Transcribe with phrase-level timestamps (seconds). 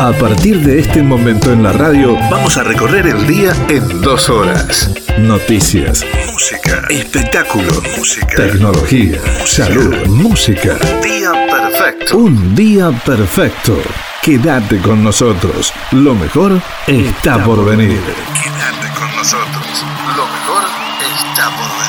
[0.00, 4.28] A partir de este momento en la radio, vamos a recorrer el día en dos
[4.28, 4.90] horas.
[5.18, 10.76] Noticias, música, espectáculo, música, tecnología, salud, música.
[11.02, 12.18] Día perfecto.
[12.18, 13.78] Un día perfecto.
[14.22, 15.72] Quédate con nosotros.
[15.92, 18.00] Lo mejor está por venir.
[18.42, 19.84] Quédate con nosotros.
[20.14, 20.62] Lo mejor
[21.00, 21.85] está por venir.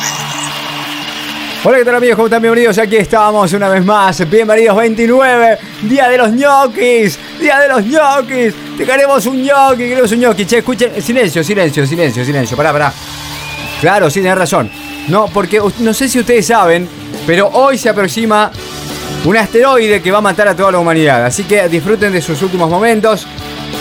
[1.69, 2.15] Hola, ¿qué tal amigos?
[2.15, 2.41] ¿Cómo están?
[2.41, 2.77] Bienvenidos.
[2.77, 4.29] Aquí estamos una vez más.
[4.29, 7.19] Bienvenidos 29, Día de los ñoquis.
[7.41, 8.53] Día de los ñoquis.
[8.77, 10.45] Te queremos un ñoqui, queremos un ñoqui.
[10.45, 11.01] Che, escuchen.
[11.01, 12.55] Silencio, silencio, silencio, silencio.
[12.55, 12.93] Pará, pará.
[13.81, 14.71] Claro, sí, tenés razón.
[15.09, 16.87] No, porque no sé si ustedes saben,
[17.25, 18.49] pero hoy se aproxima
[19.25, 21.25] un asteroide que va a matar a toda la humanidad.
[21.25, 23.27] Así que disfruten de sus últimos momentos.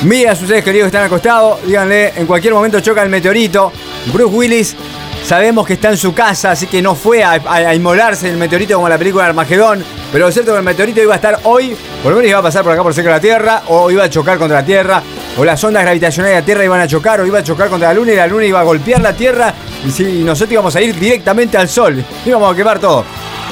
[0.02, 1.64] Miren a sus queridos que están acostados.
[1.64, 3.70] Díganle, en cualquier momento choca el meteorito.
[4.12, 4.76] Bruce Willis
[5.26, 8.86] Sabemos que está en su casa, así que no fue a, inmolarse el meteorito como
[8.86, 9.84] en la película Armagedón.
[10.12, 12.38] Pero lo cierto es que el meteorito iba a estar hoy, por lo menos iba
[12.38, 14.64] a pasar por acá por cerca de la Tierra, o iba a chocar contra la
[14.64, 15.02] Tierra,
[15.36, 17.88] o las ondas gravitacionales de la Tierra iban a chocar, o iba a chocar contra
[17.88, 19.52] la Luna y la Luna iba a golpear la Tierra
[19.84, 22.04] y, nosotros íbamos a ir directamente al Sol.
[22.24, 23.04] Íbamos a quemar todo.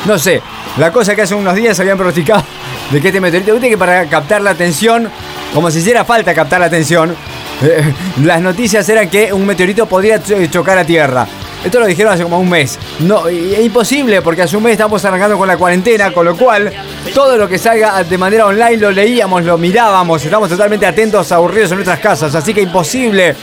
[0.06, 0.40] No sé.
[0.76, 2.44] La cosa que hace unos días habían pronosticado
[2.92, 5.10] de que este meteorito, viste que para captar la atención,
[5.52, 7.16] como si hiciera falta captar la atención,
[7.62, 11.26] eh, las noticias eran que un meteorito podría chocar a Tierra.
[11.64, 12.78] Esto lo dijeron hace como un mes.
[13.00, 16.70] No, es imposible porque hace un mes estamos arrancando con la cuarentena, con lo cual
[17.14, 21.70] todo lo que salga de manera online lo leíamos, lo mirábamos, estamos totalmente atentos, aburridos
[21.70, 23.34] en nuestras casas, así que imposible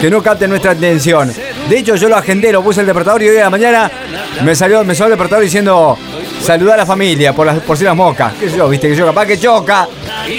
[0.00, 1.32] que no capten nuestra atención.
[1.68, 3.90] De hecho, yo lo agendé, lo puse el despertador y hoy a la mañana
[4.44, 5.96] me salió, me salió el despertador diciendo
[6.42, 8.34] saludar a la familia por, las, por si las moscas.
[8.38, 8.68] ¿Qué sé yo?
[8.68, 9.88] ¿Viste que yo capaz que choca?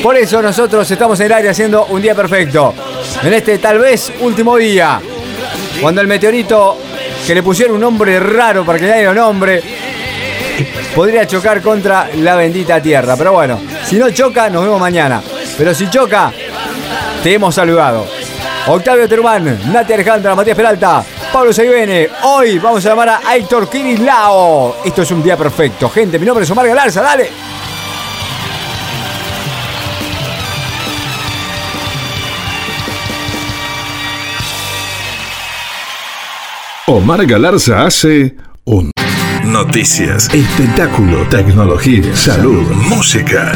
[0.03, 2.75] Por eso nosotros estamos en el aire haciendo un día perfecto.
[3.23, 5.01] En este tal vez último día.
[5.81, 6.77] Cuando el meteorito
[7.25, 9.61] que le pusieron un nombre raro para que nadie lo nombre,
[10.93, 13.15] podría chocar contra la bendita tierra.
[13.17, 15.21] Pero bueno, si no choca, nos vemos mañana.
[15.57, 16.31] Pero si choca,
[17.23, 18.05] te hemos saludado.
[18.67, 21.03] Octavio Terumán, Nati Alejandra, Matías Peralta,
[21.33, 22.09] Pablo Seibene.
[22.23, 24.77] Hoy vamos a llamar a Héctor Kirislao.
[24.85, 25.89] Esto es un día perfecto.
[25.89, 27.29] Gente, mi nombre es Omar Galarza, dale.
[36.87, 38.35] Omar Galarza hace
[38.65, 38.91] un
[39.43, 43.53] Noticias, espectáculo, tecnología, salud, música.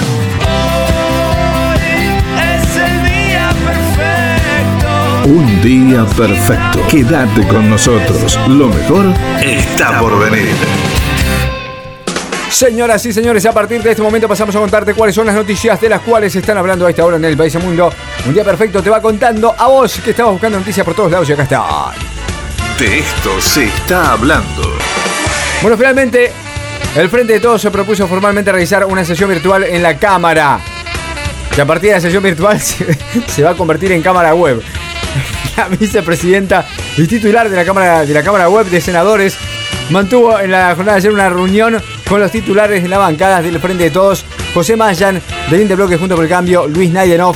[5.25, 6.79] Un día perfecto.
[6.89, 8.39] Quédate con nosotros.
[8.47, 9.13] Lo mejor
[9.43, 10.55] está por venir.
[12.49, 15.79] Señoras y señores, a partir de este momento pasamos a contarte cuáles son las noticias
[15.79, 17.93] de las cuales están hablando a esta hora en el país mundo.
[18.25, 21.29] Un día perfecto te va contando a vos que estabas buscando noticias por todos lados
[21.29, 22.18] y acá está.
[22.79, 24.63] De esto se está hablando.
[25.61, 26.31] Bueno, finalmente,
[26.95, 30.61] el Frente de Todos se propuso formalmente realizar una sesión virtual en la Cámara.
[31.53, 32.57] Que a partir de la sesión virtual
[33.27, 34.63] se, va a convertir en Cámara Web.
[35.57, 39.37] La vicepresidenta y titular de la Cámara, de la cámara Web de Senadores
[39.89, 43.59] mantuvo en la jornada de ayer una reunión con los titulares de las bancadas del
[43.59, 44.23] Frente de Todos,
[44.53, 47.35] José Mayan, del Interbloque Junto por el Cambio, Luis Naidenov,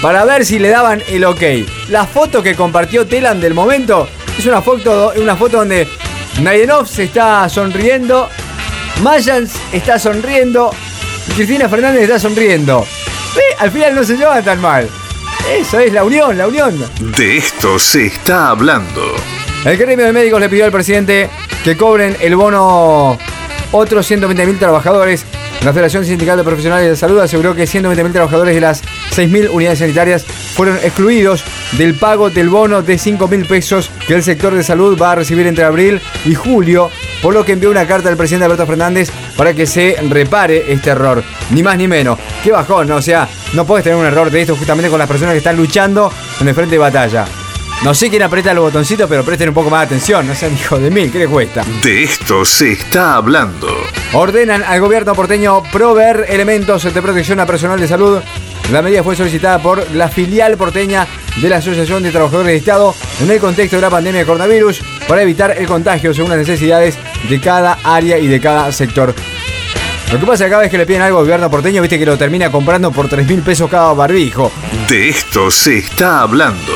[0.00, 1.42] para ver si le daban el ok.
[1.88, 4.08] La foto que compartió Telan del momento
[4.38, 5.88] es una foto, una foto donde
[6.40, 8.28] Nayenov se está sonriendo,
[9.02, 10.70] Mayans está sonriendo
[11.28, 12.86] y Cristina Fernández está sonriendo.
[13.58, 14.88] Al final no se lleva tan mal.
[15.50, 16.78] Eso es la unión, la unión.
[17.16, 19.14] De esto se está hablando.
[19.64, 21.28] El gremio de médicos le pidió al presidente
[21.62, 23.18] que cobren el bono
[23.72, 25.24] otros 120.000 trabajadores
[25.64, 28.82] la Federación Sindical de Profesionales de Salud aseguró que 120.000 trabajadores de las
[29.14, 34.54] 6.000 unidades sanitarias fueron excluidos del pago del bono de 5.000 pesos que el sector
[34.54, 36.90] de salud va a recibir entre abril y julio,
[37.22, 40.90] por lo que envió una carta al presidente Alberto Fernández para que se repare este
[40.90, 41.22] error.
[41.50, 42.18] Ni más ni menos.
[42.42, 42.96] Qué bajón, ¿no?
[42.96, 45.56] O sea, no puedes tener un error de esto justamente con las personas que están
[45.56, 46.10] luchando
[46.40, 47.26] en el frente de batalla.
[47.82, 50.52] No sé quién aprieta los botoncitos, pero presten un poco más de atención, no sean
[50.52, 51.64] hijos de mil, ¿qué les cuesta?
[51.82, 53.68] De esto se está hablando.
[54.12, 58.20] Ordenan al gobierno porteño proveer elementos de protección a personal de salud.
[58.70, 61.06] La medida fue solicitada por la filial porteña
[61.40, 64.82] de la Asociación de Trabajadores de Estado en el contexto de la pandemia de coronavirus
[65.08, 66.98] para evitar el contagio según las necesidades
[67.30, 69.14] de cada área y de cada sector.
[70.12, 71.98] Lo que pasa es que cada vez que le piden algo al gobierno porteño, viste
[71.98, 74.52] que lo termina comprando por 3 mil pesos cada barbijo.
[74.86, 76.74] De esto se está hablando.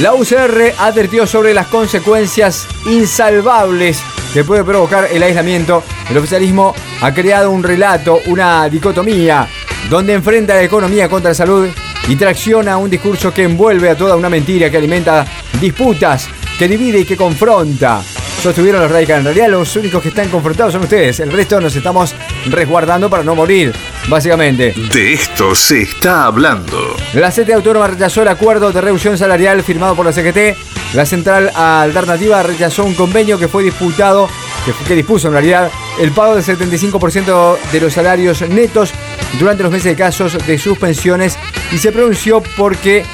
[0.00, 4.02] La UCR advirtió sobre las consecuencias insalvables
[4.32, 5.82] que puede provocar el aislamiento.
[6.08, 9.46] El oficialismo ha creado un relato, una dicotomía,
[9.90, 11.68] donde enfrenta la economía contra la salud
[12.08, 15.26] y tracciona un discurso que envuelve a toda una mentira que alimenta
[15.60, 18.02] disputas, que divide y que confronta.
[18.42, 19.20] Sostuvieron los radicales.
[19.20, 21.20] En realidad los únicos que están confrontados son ustedes.
[21.20, 22.14] El resto nos estamos
[22.46, 23.74] resguardando para no morir.
[24.08, 24.74] Básicamente.
[24.92, 26.96] De esto se está hablando.
[27.14, 30.56] La CTA Autónoma rechazó el acuerdo de reducción salarial firmado por la CGT.
[30.94, 34.28] La Central Alternativa rechazó un convenio que fue disputado,
[34.64, 35.70] que, que dispuso en realidad
[36.00, 38.92] el pago del 75% de los salarios netos
[39.38, 41.38] durante los meses de casos de suspensiones
[41.72, 43.04] y se pronunció porque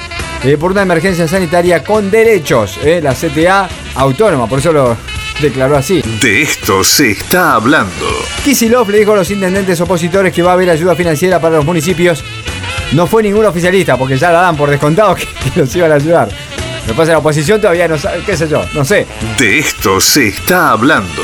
[0.43, 4.97] eh, por una emergencia sanitaria con derechos, eh, la CTA autónoma, por eso lo
[5.41, 6.01] declaró así.
[6.21, 8.05] De esto se está hablando.
[8.43, 11.65] Kisilov le dijo a los intendentes opositores que va a haber ayuda financiera para los
[11.65, 12.23] municipios.
[12.93, 15.95] No fue ningún oficialista, porque ya la dan por descontado que, que los iban a
[15.95, 16.29] ayudar.
[16.87, 19.05] Lo que pasa la oposición todavía no sabe, qué sé yo, no sé.
[19.37, 21.21] De esto se está hablando.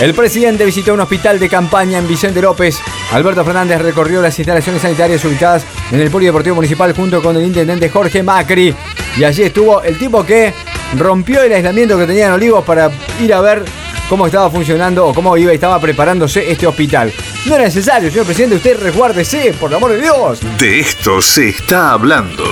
[0.00, 2.78] El presidente visitó un hospital de campaña en Vicente López.
[3.12, 7.88] Alberto Fernández recorrió las instalaciones sanitarias ubicadas en el Polideportivo Municipal junto con el intendente
[7.88, 8.74] Jorge Macri.
[9.16, 10.52] Y allí estuvo el tipo que
[10.96, 12.90] rompió el aislamiento que tenía en Olivos para
[13.20, 13.64] ir a ver
[14.08, 17.12] cómo estaba funcionando o cómo iba y estaba preparándose este hospital.
[17.46, 20.40] No era necesario, señor presidente, usted resguárdese, por el amor de Dios.
[20.58, 22.44] De esto se está hablando.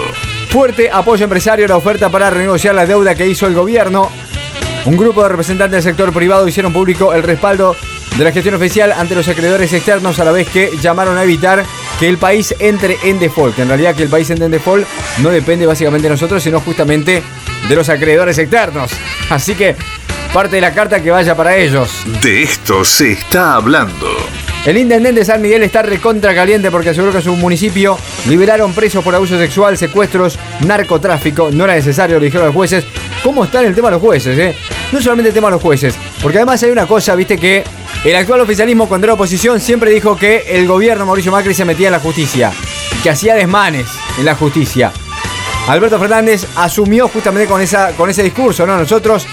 [0.50, 4.10] Fuerte apoyo empresario a la oferta para renegociar la deuda que hizo el gobierno.
[4.84, 7.74] Un grupo de representantes del sector privado hicieron público el respaldo
[8.16, 11.64] de la gestión oficial ante los acreedores externos a la vez que llamaron a evitar
[11.98, 13.58] que el país entre en default.
[13.58, 14.86] En realidad que el país entre en default
[15.22, 17.22] no depende básicamente de nosotros, sino justamente
[17.68, 18.90] de los acreedores externos.
[19.30, 19.76] Así que
[20.32, 22.04] parte de la carta que vaya para ellos.
[22.22, 24.06] De esto se está hablando.
[24.66, 27.96] El intendente de San Miguel está recontra caliente porque aseguró que su municipio
[28.26, 31.50] liberaron presos por abuso sexual, secuestros, narcotráfico.
[31.52, 32.84] No era necesario, lo dijeron los jueces.
[33.22, 34.38] ¿Cómo está en el tema de los jueces?
[34.38, 34.56] Eh?
[34.92, 37.64] No solamente el tema de los jueces, porque además hay una cosa, viste que
[38.04, 41.88] el actual oficialismo cuando era oposición siempre dijo que el gobierno Mauricio Macri se metía
[41.88, 42.52] en la justicia,
[43.02, 43.86] que hacía desmanes
[44.18, 44.92] en la justicia.
[45.68, 48.76] Alberto Fernández asumió justamente con, esa, con ese discurso, ¿no?
[48.76, 49.26] Nosotros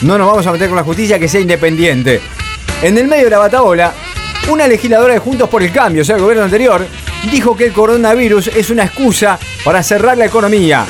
[0.00, 2.22] no nos vamos a meter con la justicia que sea independiente.
[2.82, 3.92] En el medio de la batabola,
[4.48, 6.86] una legisladora de Juntos por el Cambio, o sea, el gobierno anterior,
[7.30, 10.86] dijo que el coronavirus es una excusa para cerrar la economía.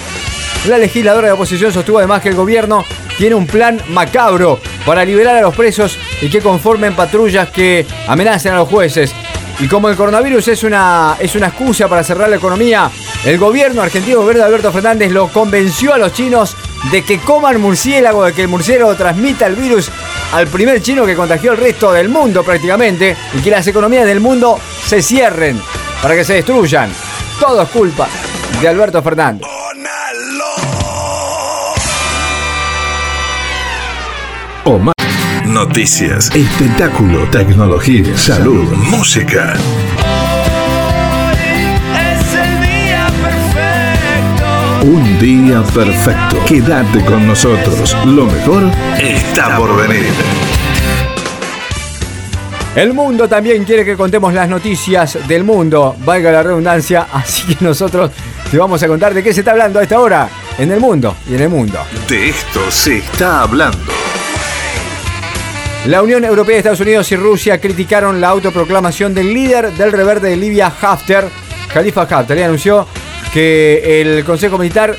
[0.67, 2.85] La legisladora de oposición sostuvo además que el gobierno
[3.17, 8.53] tiene un plan macabro para liberar a los presos y que conformen patrullas que amenacen
[8.53, 9.13] a los jueces.
[9.61, 12.91] Y como el coronavirus es una, es una excusa para cerrar la economía,
[13.25, 16.57] el gobierno argentino, el de Alberto Fernández, lo convenció a los chinos
[16.91, 19.89] de que coman murciélago, de que el murciélago transmita el virus
[20.33, 24.19] al primer chino que contagió al resto del mundo prácticamente y que las economías del
[24.19, 25.61] mundo se cierren
[26.03, 26.91] para que se destruyan.
[27.39, 28.09] Todo es culpa
[28.61, 29.56] de Alberto Fernández.
[34.69, 34.95] O más.
[35.47, 39.55] Noticias, espectáculo, tecnología, salud, música.
[41.95, 44.87] Es el día perfecto.
[44.89, 46.45] Un día perfecto.
[46.49, 47.97] Quédate con nosotros.
[48.07, 48.65] Lo mejor
[48.99, 50.13] está por venir.
[52.75, 57.65] El mundo también quiere que contemos las noticias del mundo, valga la redundancia, así que
[57.65, 58.11] nosotros
[58.51, 60.29] te vamos a contar de qué se está hablando a esta hora
[60.59, 61.79] en el mundo y en el mundo.
[62.09, 63.96] De esto se está hablando.
[65.85, 70.37] La Unión Europea, Estados Unidos y Rusia criticaron la autoproclamación del líder del reverde de
[70.37, 71.29] Libia, Haftar,
[71.73, 72.89] Khalifa Haftar, y anunció
[73.33, 74.97] que el Consejo Militar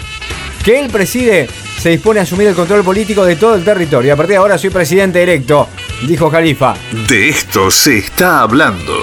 [0.63, 1.47] que él preside
[1.77, 4.13] se dispone a asumir el control político de todo el territorio.
[4.13, 5.67] A partir de ahora soy presidente electo,
[6.07, 6.75] dijo Khalifa.
[7.07, 8.93] De esto se está hablando.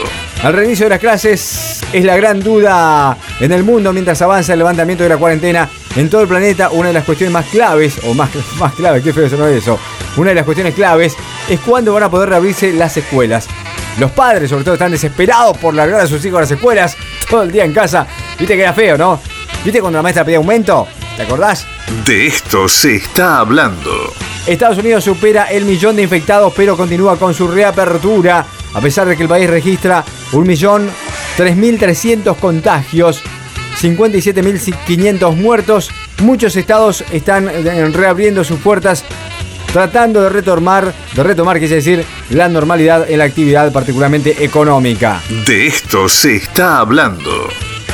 [0.43, 4.59] Al reinicio de las clases es la gran duda en el mundo mientras avanza el
[4.59, 6.71] levantamiento de la cuarentena en todo el planeta.
[6.71, 9.79] Una de las cuestiones más claves, o más, más clave, qué feo sonó eso.
[10.17, 11.17] Una de las cuestiones claves
[11.49, 13.49] es cuándo van a poder reabrirse las escuelas.
[13.99, 16.97] Los padres, sobre todo, están desesperados por largar a sus hijos a las escuelas
[17.29, 18.07] todo el día en casa.
[18.39, 19.21] Viste que era feo, ¿no?
[19.65, 20.87] ¿Viste cuando la maestra pedía aumento?
[21.17, 21.67] ¿Te acordás?
[22.05, 23.91] De esto se está hablando.
[24.47, 28.45] Estados Unidos supera el millón de infectados, pero continúa con su reapertura,
[28.75, 33.23] a pesar de que el país registra 1.3300 contagios,
[33.81, 35.91] 57.500 muertos.
[36.23, 37.49] Muchos estados están
[37.95, 39.03] reabriendo sus puertas,
[39.75, 45.21] tratando de retomar, de retomar, quise decir, la normalidad en la actividad, particularmente económica.
[45.45, 47.49] De esto se está hablando.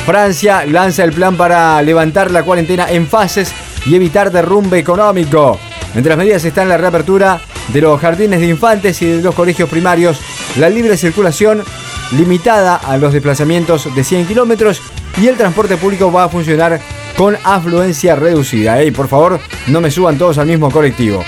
[0.05, 3.51] Francia lanza el plan para levantar la cuarentena en fases
[3.87, 5.59] y evitar derrumbe económico.
[5.95, 9.67] Entre las medidas están la reapertura de los jardines de infantes y de los colegios
[9.67, 10.19] primarios,
[10.57, 11.63] la libre circulación
[12.11, 14.83] limitada a los desplazamientos de 100 kilómetros
[15.19, 16.79] y el transporte público va a funcionar
[17.17, 18.79] con afluencia reducida.
[18.79, 21.23] Ey, por favor, no me suban todos al mismo colectivo.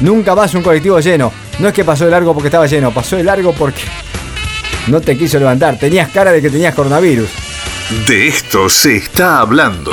[0.00, 1.32] Nunca más un colectivo lleno.
[1.58, 3.82] No es que pasó de largo porque estaba lleno, pasó de largo porque
[4.88, 5.78] no te quiso levantar.
[5.78, 7.28] Tenías cara de que tenías coronavirus.
[8.06, 9.92] De esto se está hablando.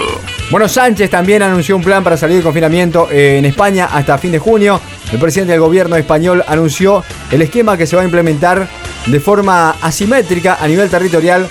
[0.52, 4.32] Bueno, Sánchez también anunció un plan para salir del confinamiento eh, en España hasta fin
[4.32, 4.80] de junio.
[5.12, 8.68] El presidente del gobierno español anunció el esquema que se va a implementar
[9.08, 11.48] de forma asimétrica a nivel territorial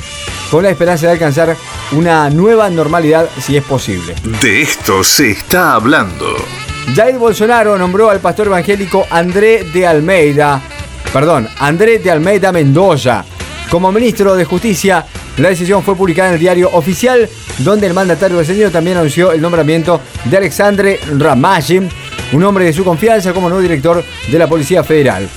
[0.50, 1.56] con la esperanza de alcanzar
[1.92, 4.14] una nueva normalidad si es posible.
[4.40, 6.36] De esto se está hablando.
[6.94, 10.60] Jair Bolsonaro nombró al pastor evangélico André de Almeida,
[11.12, 13.24] perdón, André de Almeida Mendoza,
[13.70, 15.04] como ministro de Justicia.
[15.38, 17.28] La decisión fue publicada en el diario oficial,
[17.58, 21.88] donde el mandatario brasileño también anunció el nombramiento de Alexandre Ramagem,
[22.32, 25.28] un hombre de su confianza como nuevo director de la Policía Federal.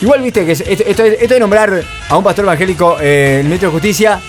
[0.00, 0.64] Igual viste que esto,
[1.02, 1.02] esto-
[1.34, 4.20] de nombrar a un pastor evangélico eh, ministro de Justicia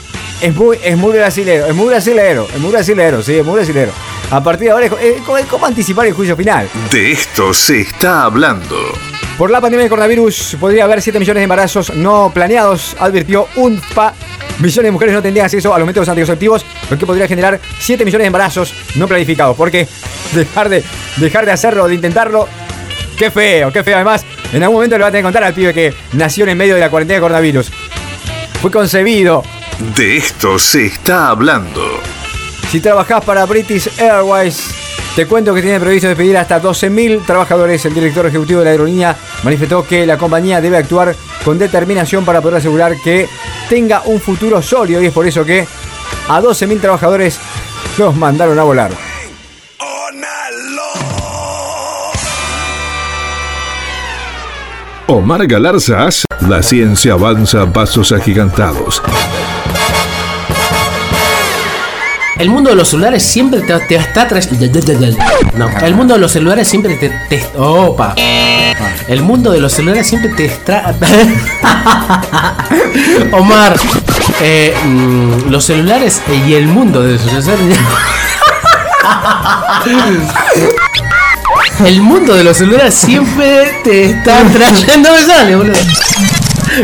[0.41, 3.91] es muy, es muy brasilero, es muy brasilero, es muy brasilero, sí, es muy brasilero.
[4.33, 6.67] A partir de ahora es, como anticipar el juicio final.
[6.91, 8.75] De esto se está hablando.
[9.37, 14.15] Por la pandemia del coronavirus podría haber 7 millones de embarazos no planeados, advirtió UNFPA.
[14.57, 18.03] Millones de mujeres no tendrían acceso a los métodos anticonceptivos, lo que podría generar 7
[18.03, 19.55] millones de embarazos no planificados.
[19.55, 19.87] Porque
[20.33, 20.83] dejar de,
[21.17, 22.47] dejar de hacerlo, de intentarlo,
[23.15, 23.97] qué feo, qué feo.
[23.97, 26.57] Además, en algún momento le va a tener que contar al pibe que nació en
[26.57, 27.71] medio de la cuarentena de coronavirus.
[28.63, 29.43] Fue concebido.
[29.95, 31.83] De esto se está hablando.
[32.73, 34.73] Si trabajás para British Airways,
[35.15, 37.85] te cuento que tiene previsto despedir hasta 12.000 trabajadores.
[37.85, 41.15] El director ejecutivo de la aerolínea manifestó que la compañía debe actuar
[41.45, 43.29] con determinación para poder asegurar que
[43.69, 45.67] tenga un futuro sólido y es por eso que
[46.27, 47.37] a 12.000 trabajadores
[47.99, 48.91] los mandaron a volar.
[55.05, 56.09] Omar Galarza
[56.49, 59.03] La ciencia avanza a pasos agigantados.
[62.43, 64.67] El mundo de los celulares siempre te, te está trayendo.
[65.55, 67.07] No, el mundo de los celulares siempre te.
[67.29, 68.15] te- opa.
[69.07, 70.93] El mundo de los celulares siempre te está.
[73.31, 73.77] Omar,
[74.41, 74.73] eh,
[75.49, 77.79] los celulares y el mundo de los celulares.
[81.85, 85.09] El mundo de los celulares siempre te está trayendo.
[85.09, 85.73] No me sale, boludo.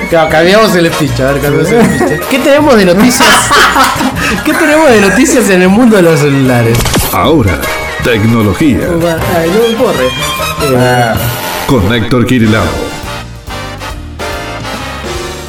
[0.10, 2.27] Claro, cambiamos el speech, a ver, cambiamos el speech.
[2.29, 3.27] ¿Qué tenemos de noticias?
[4.46, 6.77] ¿Qué tenemos de noticias en el mundo de los celulares?
[7.12, 7.60] Ahora,
[8.03, 8.88] tecnología
[9.36, 10.08] Ay, no me corre.
[10.62, 11.13] Eh,
[11.65, 12.63] con Héctor Kirilao.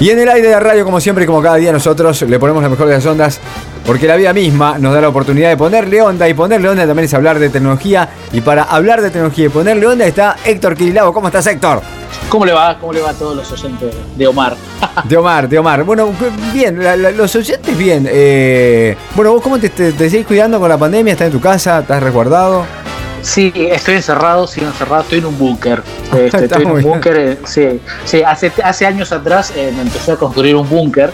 [0.01, 2.39] Y en el aire de la radio, como siempre y como cada día, nosotros le
[2.39, 3.39] ponemos la mejor de las ondas.
[3.85, 6.27] Porque la vida misma nos da la oportunidad de ponerle onda.
[6.27, 8.09] Y ponerle onda también es hablar de tecnología.
[8.33, 11.13] Y para hablar de tecnología y ponerle onda está Héctor Kirilao.
[11.13, 11.83] ¿Cómo estás, Héctor?
[12.29, 12.79] ¿Cómo le va?
[12.79, 14.57] ¿Cómo le va a todos los oyentes de Omar?
[15.05, 15.85] De Omar, de Omar.
[15.85, 16.11] Bueno,
[16.53, 18.07] bien, la- la- los oyentes bien.
[18.11, 21.13] Eh, bueno, ¿vos cómo te, te, te seguís cuidando con la pandemia?
[21.13, 21.81] ¿Estás en tu casa?
[21.81, 22.65] ¿Estás resguardado?
[23.23, 25.83] Sí, estoy encerrado, sigo encerrado, estoy en un búnker.
[26.11, 30.11] Este, estoy en un búnker, eh, sí, sí, hace, hace años atrás eh, me empecé
[30.11, 31.13] a construir un búnker.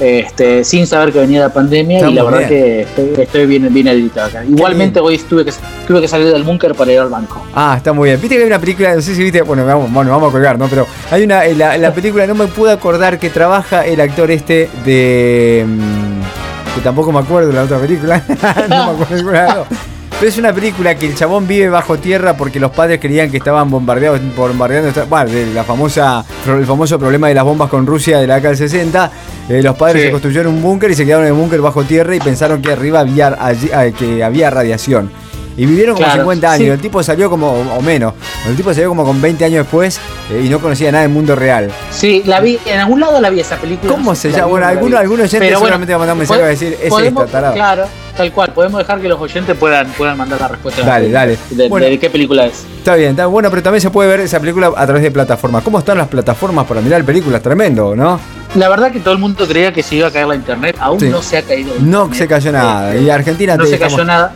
[0.00, 2.48] Este, sin saber que venía la pandemia Está y la verdad bien.
[2.48, 4.44] que estoy, estoy bien, bien habilitado acá.
[4.44, 5.52] Igualmente hoy tuve que,
[5.86, 7.44] tuve que salir del búnker para ir al banco.
[7.54, 8.20] Ah, está muy bien.
[8.20, 10.58] Viste que hay una película, no sé si viste, bueno, vamos, bueno, vamos a colgar,
[10.58, 10.66] ¿no?
[10.66, 14.70] Pero hay una, en la, película, no me pude acordar que trabaja el actor este
[14.84, 15.66] de...
[15.66, 18.22] mm, que tampoco me acuerdo de la otra película.
[18.68, 22.58] no me acuerdo de Pero es una película que el chabón vive bajo tierra porque
[22.58, 27.34] los padres creían que estaban bombardeados, bombardeando, bueno, de la famosa, el famoso problema de
[27.34, 29.12] las bombas con Rusia de la década del 60.
[29.48, 30.06] Eh, los padres Sí.
[30.08, 32.72] se construyeron un búnker y se quedaron en el búnker bajo tierra y pensaron que
[32.72, 35.08] arriba había, allí- ah, que había radiación.
[35.56, 36.64] Y vivieron como Claro, 50 años.
[36.64, 36.70] sí.
[36.70, 38.14] El tipo salió como, o menos,
[38.48, 40.00] el tipo salió como con 20 años después
[40.32, 41.70] eh, y no conocía nada del mundo real.
[41.92, 43.92] Sí, la vi, en algún lado la vi esa película.
[43.92, 44.46] ¿Cómo no se llama?
[44.46, 46.76] Bueno, no la alguno- algún oyente Pero seguramente va a mandar un mensaje a decir,
[46.82, 47.54] es podemos- esta, tarado.
[47.54, 47.84] Claro,
[48.18, 50.82] tal cual, podemos dejar que los oyentes puedan, puedan mandar la respuesta.
[50.82, 51.38] Dale, dale.
[51.50, 51.86] De, Bueno.
[51.86, 52.64] de qué película es.
[52.78, 55.62] Está bien, está bueno, pero también se puede ver esa película a través de plataformas.
[55.62, 57.40] ¿Cómo están las plataformas para mirar películas?
[57.42, 58.20] Tremendo, ¿no?
[58.56, 61.00] La verdad que todo el mundo creía que se iba a caer la internet, aún
[61.00, 61.08] Sí.
[61.08, 61.72] no se ha caído.
[61.80, 62.18] No internet.
[62.18, 62.92] se cayó nada.
[62.92, 64.32] Este, Y Argentina no se cayó nada.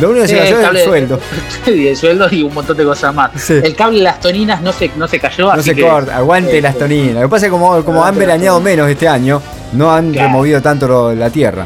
[0.00, 1.20] Lo único que se cayó es el sueldo.
[1.64, 3.30] Sí, el sueldo y un montón de cosas más.
[3.36, 3.54] Sí.
[3.62, 5.44] El cable de las toninas no se, no se cayó.
[5.46, 7.14] No así se que, corta, aguante este, las toninas.
[7.14, 9.40] Lo que pasa es que como, como han veraneado menos este año,
[9.72, 10.28] no han Claro.
[10.28, 11.64] removido tanto lo- la tierra.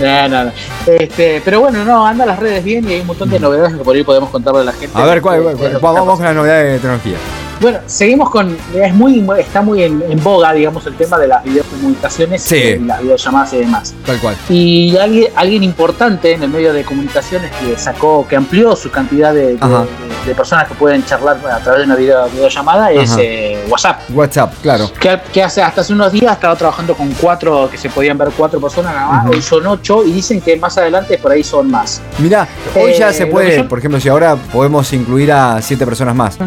[0.00, 0.52] No, no, no.
[0.86, 3.84] Este, pero bueno, no, anda las redes bien y hay un montón de novedades que
[3.84, 4.90] por ahí podemos contarle a la gente.
[4.98, 5.72] A ver, ¿cuál, cuál- de cuál?
[5.72, 7.16] que vamos, con las novedades de tecnología.
[7.60, 8.56] Bueno, seguimos con.
[8.72, 12.54] Es muy, está muy en, en boga, digamos, el tema de las videocomunicaciones Sí.
[12.56, 13.94] y las videollamadas y demás.
[14.06, 14.36] Tal cual.
[14.48, 19.34] Y alguien, alguien importante en el medio de comunicaciones que sacó, que amplió su cantidad
[19.34, 19.56] de.
[20.28, 24.00] De- personas que pueden charlar a través de una video- videollamada es eh, WhatsApp.
[24.10, 24.90] WhatsApp, claro.
[25.00, 28.28] Que, que hace, hasta hace unos días estaba trabajando con cuatro, que se podían ver
[28.36, 31.70] cuatro personas nada más, hoy son ocho y dicen que más adelante por ahí son
[31.70, 32.00] más.
[32.18, 35.84] Mirá, hoy ya Eh, se puede, yo- por ejemplo, si ahora podemos incluir a siete
[35.84, 36.38] personas más.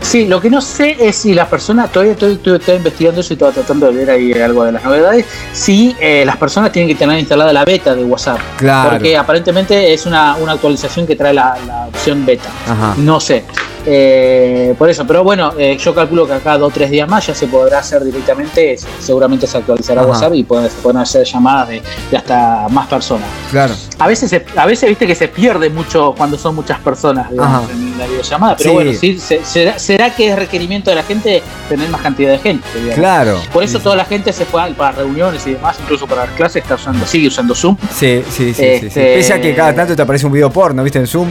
[0.00, 3.32] Sí, lo que no sé es si las personas, todavía estoy, estoy- estoy investigando eso
[3.32, 6.88] y estaba tratando de ver ahí algo de las novedades, si eh, las personas tienen
[6.88, 8.38] que tener instalada la beta de WhatsApp.
[8.56, 8.90] Claro.
[8.90, 12.48] Porque aparentemente es una, una actualización que trae la, la opción beta.
[12.68, 12.94] Ajá.
[12.98, 13.44] No sé sé.
[13.86, 17.26] Eh, por eso, pero bueno, eh, yo calculo que acá dos o tres días más
[17.26, 20.10] ya se podrá hacer directamente, se- seguramente se actualizará Ajá.
[20.10, 23.26] WhatsApp y pueden, se pueden hacer llamadas de, de hasta más personas.
[23.50, 23.72] Claro.
[23.98, 27.98] A veces, a veces viste que se pierde mucho cuando son muchas personas digamos, en
[27.98, 28.74] la videollamada, pero Sí.
[28.74, 32.38] bueno, sí, se- será, será que es requerimiento de la gente tener más cantidad de
[32.38, 32.68] gente.
[32.74, 32.94] digamos.
[32.96, 33.40] Claro.
[33.52, 36.34] Por eso toda la gente se fue a- para reuniones y demás, incluso para las
[36.34, 37.76] clases, está usando, sigue usando Zoom.
[37.98, 38.86] Sí, sí, sí, sí, sí.
[38.88, 40.98] Este- Pese a que cada tanto te aparece un video porno, ¿viste?
[40.98, 41.28] En Zoom.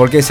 [0.00, 0.28] Porque es,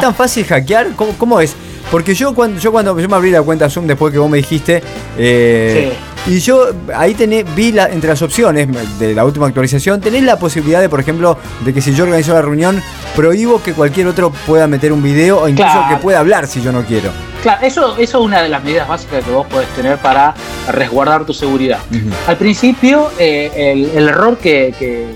[0.00, 0.92] tan fácil hackear.
[0.96, 1.54] ¿Cómo, cómo es?
[1.90, 4.38] Porque yo cuando, yo cuando yo me abrí la cuenta Zoom después que vos me
[4.38, 4.82] dijiste.
[5.18, 5.92] eh,
[6.26, 8.66] Y yo ahí tenés, vi la, entre las opciones
[8.98, 12.32] de la última actualización, tenés la posibilidad de, por ejemplo, de que si yo organizo
[12.32, 12.82] la reunión,
[13.14, 15.94] prohíbo que cualquier otro pueda meter un video o incluso Claro.
[15.96, 17.10] que pueda hablar si yo no quiero.
[17.42, 20.32] Claro, eso, eso es una de las medidas básicas que vos podés tener para
[20.72, 21.80] resguardar tu seguridad.
[22.26, 25.08] Al principio, eh, el, el error que, que-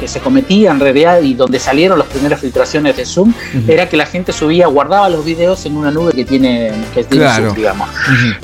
[0.00, 3.32] que se cometía en realidad y donde salieron las primeras filtraciones de Zoom
[3.68, 7.26] era que la gente subía, guardaba los videos en una nube que tiene, que tiene
[7.26, 7.44] Claro.
[7.46, 7.88] Zoom, digamos.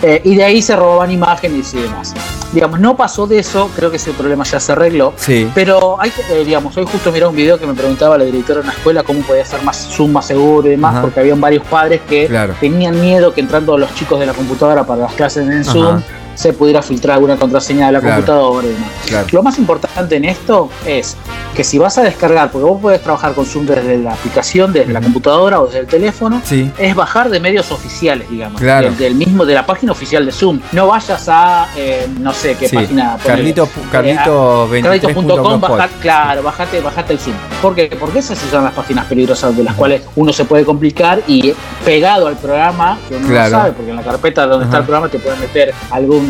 [0.03, 2.15] Eh, y de ahí se robaban imágenes y demás.
[2.53, 5.15] Digamos, no pasó de eso, creo que ese problema ya se arregló.
[5.17, 5.49] Sí.
[5.55, 8.61] Pero hay que, eh, digamos, hoy justo miré un video que me preguntaba la directora
[8.61, 11.65] de una escuela cómo podía ser más Zoom más seguro y demás, porque habían varios
[11.67, 12.55] padres que Claro.
[12.61, 16.03] tenían miedo que entrando los chicos de la computadora para las clases en Zoom.
[16.37, 18.15] Se pudiera filtrar alguna contraseña de la Claro.
[18.17, 18.91] computadora y demás.
[19.07, 19.27] Claro.
[19.33, 21.17] Lo más importante en esto es
[21.55, 24.93] que si vas a descargar, porque vos podés trabajar con Zoom desde la aplicación, desde
[24.93, 26.71] la computadora o desde el teléfono, Sí.
[26.79, 28.87] es bajar de medios oficiales, digamos, Claro.
[28.89, 30.61] del, del mismo, de la página oficial de Zoom.
[30.73, 32.77] No vayas a, eh, no sé qué Sí.
[32.77, 33.17] página.
[33.17, 33.27] ponele.
[33.27, 35.27] Carlito, Carlito 23.blogspot.
[35.37, 37.35] Carlitos.com, bajar, claro, bajate, bajate el Zoom.
[37.63, 37.97] ¿Por qué?
[37.99, 42.27] Porque esas son las páginas peligrosas de las cuales uno se puede complicar y pegado
[42.27, 45.19] al programa, que uno no sabe, porque en la carpeta donde está el programa te
[45.19, 46.26] pueden meter algún,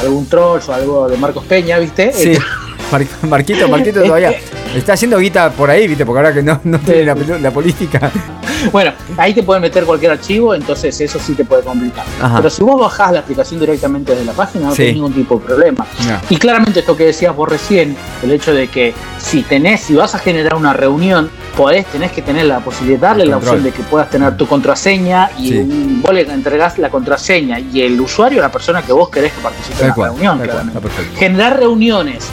[0.00, 2.12] algún troll o algo de Marcos Peña, ¿viste?
[2.12, 2.32] Sí.
[2.92, 4.34] Mar- Marquito, Marquito todavía
[4.74, 6.04] está haciendo guita por ahí, ¿viste?
[6.04, 7.04] Porque ahora que no, no tiene
[7.40, 8.10] la, política.
[8.72, 12.04] Bueno, ahí te pueden meter cualquier archivo, entonces eso sí te puede complicar.
[12.20, 12.38] Ajá.
[12.38, 14.78] Pero si vos bajás la aplicación directamente desde la página, no Sí.
[14.78, 15.86] tenés ningún tipo de problema.
[16.08, 16.20] No.
[16.28, 20.14] Y claramente esto que decías vos recién, el hecho de que si tenés, si vas
[20.14, 23.82] a generar una reunión, podés, tenés que tener la posibilidad, darle la opción de que
[23.82, 25.58] puedas tener tu contraseña y Sí.
[25.58, 29.40] un- vos le entregás la contraseña y el usuario, la persona que vos querés que
[29.40, 30.10] participe en la cual.
[30.10, 30.70] reunión, cual.
[31.16, 32.28] Generar reuniones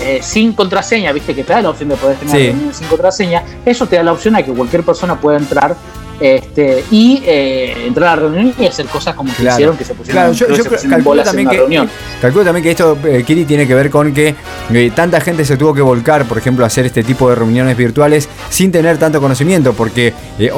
[0.00, 2.46] eh, sin contraseña, viste que te da la opción de poder tener Sí.
[2.46, 5.74] reuniones sin contraseña, eso te da la opción a que cualquier persona pueda entrar
[6.20, 9.54] este, y eh, entrar a la reunión y hacer cosas como que Claro.
[9.56, 11.50] hicieron que se pusieron, Claro, yo, creo que yo se pusieron calculo bolas en una
[11.50, 11.90] que reunión.
[12.20, 14.34] calculo también que esto, eh, Kiri, tiene que ver con que
[14.72, 17.76] eh, tanta gente se tuvo que volcar, por ejemplo, a hacer este tipo de reuniones
[17.76, 20.50] virtuales sin tener tanto conocimiento, porque eh,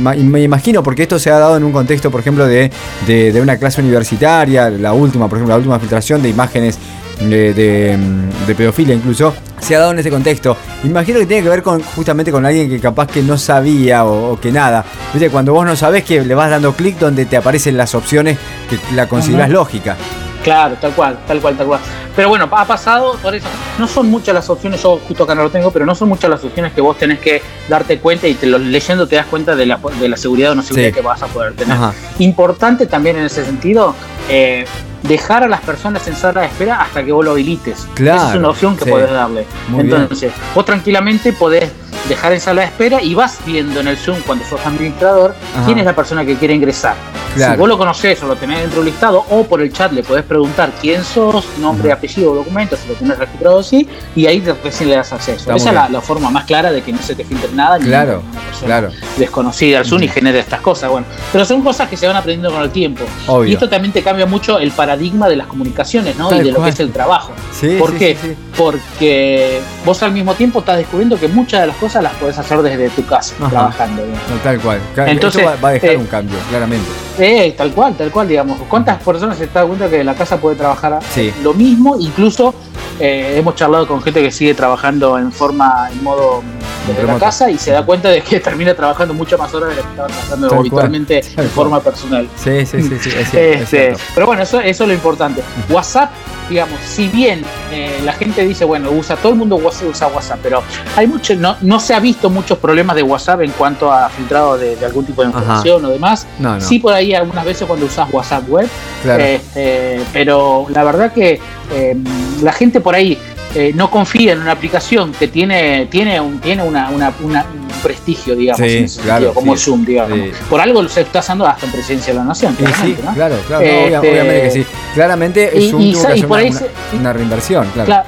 [0.00, 2.70] ma- me imagino, porque esto se ha dado en un contexto, por ejemplo, de,
[3.06, 6.78] de- de una clase universitaria, la última, por ejemplo, la última filtración de imágenes
[7.20, 7.98] de, de,
[8.46, 10.56] de pedofilia incluso, se ha dado en ese contexto.
[10.84, 14.32] Imagino que tiene que ver con justamente con alguien que capaz que no sabía o,
[14.32, 14.84] o que nada.
[15.12, 18.38] Viste, cuando vos no sabés que le vas dando clic donde te aparecen las opciones
[18.70, 19.52] que la consideras Ajá.
[19.54, 19.96] lógica.
[20.44, 21.80] Claro, tal cual, tal cual, tal cual.
[22.14, 23.46] Pero bueno, ha pasado, por eso,
[23.78, 26.30] no son muchas las opciones, yo justo acá no lo tengo, pero no son muchas
[26.30, 29.54] las opciones que vos tenés que darte cuenta y te lo, leyendo te das cuenta
[29.54, 30.94] de la, de la seguridad o no seguridad Sí.
[30.94, 31.76] que vas a poder tener.
[31.76, 31.92] Ajá.
[32.20, 33.94] Importante también en ese sentido,
[34.30, 34.64] eh,
[35.02, 37.86] dejar a las personas en sala de espera hasta que vos lo habilites.
[37.94, 38.90] Claro, Esa es una opción que sí.
[38.90, 39.46] podés darle.
[39.68, 40.02] Muy bien.
[40.02, 41.70] Entonces, vos tranquilamente podés
[42.08, 45.66] dejar en sala de espera y vas viendo en el Zoom cuando sos administrador Ajá.
[45.66, 46.94] quién es la persona que quiere ingresar.
[47.34, 47.52] Claro.
[47.54, 50.02] Si vos lo conocés o lo tenés dentro del listado o por el chat le
[50.02, 54.88] podés preguntar quién sos, nombre, apellido documento, si lo tenés registrado así, y ahí recién
[54.88, 55.38] le das acceso.
[55.40, 55.92] Está Esa es la, bien.
[55.92, 58.66] la forma más clara de que no se te filtre nada ni Claro, una persona
[58.66, 58.90] claro.
[59.18, 60.90] desconocida al Zoom y genere estas cosas.
[60.90, 63.04] Bueno, pero son cosas que se van aprendiendo con el tiempo.
[63.26, 63.50] Obvio.
[63.50, 66.28] Y esto también te cambia mucho el paradigma de las comunicaciones, ¿no?
[66.28, 67.32] Tal y de lo que es el trabajo.
[67.52, 68.16] Sí, ¿Por sí, qué?
[68.20, 68.34] sí.
[68.56, 72.60] Porque vos al mismo tiempo estás descubriendo que muchas de las cosas las podés hacer
[72.62, 73.50] desde tu casa, Ajá.
[73.50, 74.02] trabajando.
[74.04, 74.80] No, tal cual.
[75.06, 76.86] Entonces, esto va, a dejar eh, un cambio, claramente.
[77.18, 78.58] Eh, tal cual, tal cual, digamos.
[78.68, 81.32] ¿Cuántas personas se dan cuenta que la casa puede trabajar Sí.
[81.42, 81.96] lo mismo?
[81.98, 82.54] Incluso
[83.00, 86.42] eh, hemos charlado con gente que sigue trabajando en forma, en modo
[86.86, 89.76] desde la casa y se da cuenta de que termina trabajando mucho más horas de
[89.76, 92.28] lo que estaba trabajando habitualmente en forma personal.
[92.36, 93.38] Sí, sí, sí, sí, es cierto.
[93.38, 94.00] es Este, cierto.
[94.14, 95.42] pero bueno, eso, eso es lo importante.
[95.70, 96.08] WhatsApp,
[96.48, 100.38] digamos, si bien eh, la gente dice, bueno, usa todo el mundo WhatsApp, usa WhatsApp,
[100.40, 100.62] pero
[100.94, 104.56] hay mucho, no, no se ha visto muchos problemas de WhatsApp en cuanto a filtrado
[104.56, 105.38] de, de algún tipo de Ajá.
[105.40, 106.28] información o demás.
[106.38, 106.60] No, no.
[106.60, 108.68] Sí, por ahí algunas veces cuando usas WhatsApp web,
[109.02, 109.24] claro.
[109.24, 111.40] este, pero la verdad que
[111.72, 111.96] eh,
[112.40, 113.18] la gente por ahí
[113.54, 117.68] eh, no confía en una aplicación que tiene, tiene, un, tiene una, una- una- un
[117.82, 119.64] prestigio, digamos, Sí, en ese claro, sentido, como sí.
[119.64, 120.18] Zoom, digamos.
[120.18, 120.30] Sí.
[120.50, 122.54] Por algo se está usando hasta en presencia de la nación.
[122.54, 123.14] Claramente, ¿no?
[123.14, 124.66] claro, claro, Este, obviamente que sí.
[124.94, 127.90] Claramente y- Zoom y tuvo sa- que y hacer una, se- una reinversión, claro.
[127.90, 128.04] Cla-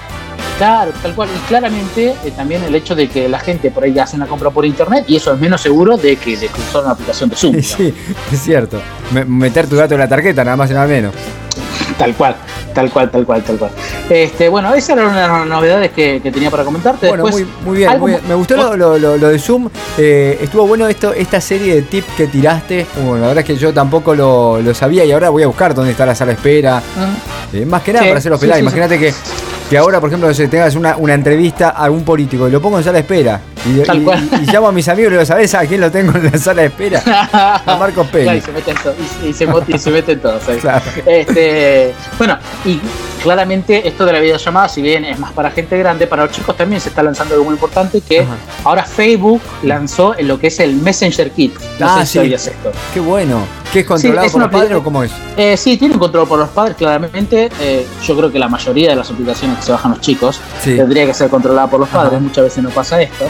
[0.61, 1.31] Claro, tal cual.
[1.35, 4.51] Y claramente eh, también el hecho de que la gente por ahí hace una compra
[4.51, 7.57] por internet y eso es menos seguro de que de usar una aplicación de Zoom.
[7.57, 7.62] ¿no?
[7.62, 7.94] Sí,
[8.31, 8.79] es cierto.
[9.11, 11.14] Me- meter tu dato en la tarjeta, nada más y nada menos.
[11.96, 12.37] Tal cual,
[12.75, 13.70] tal cual, tal cual, tal cual.
[14.11, 17.09] Este, bueno, esas eran las novedades que, que tenía para comentarte.
[17.09, 18.23] Bueno, Después, muy, muy bien, muy bien.
[18.29, 19.68] Me gustó lo, lo- lo- lo de Zoom.
[19.96, 22.87] eh, estuvo bueno esto, esta serie de tips que tiraste.
[22.96, 25.75] Bueno, la verdad es que yo tampoco lo, lo sabía y ahora voy a buscar
[25.75, 26.83] dónde está la sala de espera.
[27.53, 29.14] Eh, más que nada Sí, para hacer los sí, Imagínate que,
[29.70, 32.78] que ahora, por ejemplo, si tengas una, una entrevista a algún político y lo pongo
[32.78, 33.40] en sala de espera.
[33.66, 34.29] Y, Tal y- cual.
[34.42, 36.62] y llamo a mis amigos y digo, ¿sabes a quién lo tengo en la sala
[36.62, 37.03] de espera?
[37.66, 38.35] A Marcos Claro, Peña.
[38.37, 38.94] y se meten to-
[39.27, 40.42] y, se, y se meten todos.
[40.61, 40.83] Claro.
[41.07, 42.81] Este, bueno, y
[43.23, 46.57] claramente esto de la videollamada, si bien es más para gente grande, para los chicos
[46.57, 48.35] también se está lanzando algo muy importante, que Ajá.
[48.64, 51.55] ahora Facebook lanzó en lo que es el Messenger Kit.
[51.79, 52.33] No Ah, sé sí.
[52.35, 52.73] esto.
[52.94, 53.40] Qué bueno.
[53.73, 55.12] ¿Qué es controlado es por los padres o cómo es?
[55.37, 57.49] Eh, sí, tiene control por los padres, claramente.
[57.61, 60.77] Eh, yo creo que la mayoría de las aplicaciones que se bajan los chicos Sí.
[60.77, 62.14] tendría que ser controlada por los padres.
[62.14, 62.20] Ajá.
[62.20, 63.27] Muchas veces no pasa esto.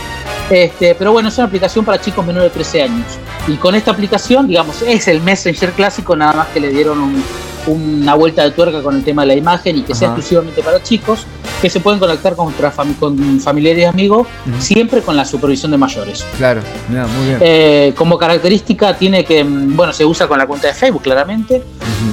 [0.50, 3.06] Este, pero bueno, es una aplicación para chicos menores de 13 años.
[3.46, 7.22] Y con esta aplicación, digamos, es el Messenger clásico, nada más que le dieron un-
[7.66, 10.82] una vuelta de tuerca con el tema de la imagen y que sea exclusivamente para
[10.82, 11.26] chicos
[11.60, 14.26] que se pueden conectar con, otra fami- con familiares y amigos,
[14.58, 16.24] siempre con la supervisión de mayores.
[16.88, 17.38] Claro, muy bien.
[17.42, 21.62] Eh, como característica tiene que, mm, bueno, se usa con la cuenta de Facebook claramente,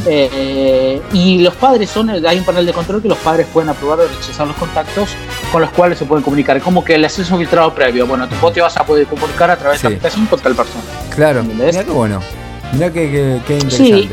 [0.06, 4.00] eh, y los padres son, hay un panel de control que los padres pueden aprobar
[4.02, 5.10] o rechazar los contactos
[5.52, 6.60] con los cuales se pueden comunicar.
[6.62, 8.06] Como que el acceso filtrado previo.
[8.08, 9.88] Bueno, vos te vas a poder comunicar a través Sí.
[9.88, 10.84] de la aplicación con tal persona.
[11.16, 12.22] Claro, mira qué bueno.
[12.74, 14.10] Mira qué, interesante.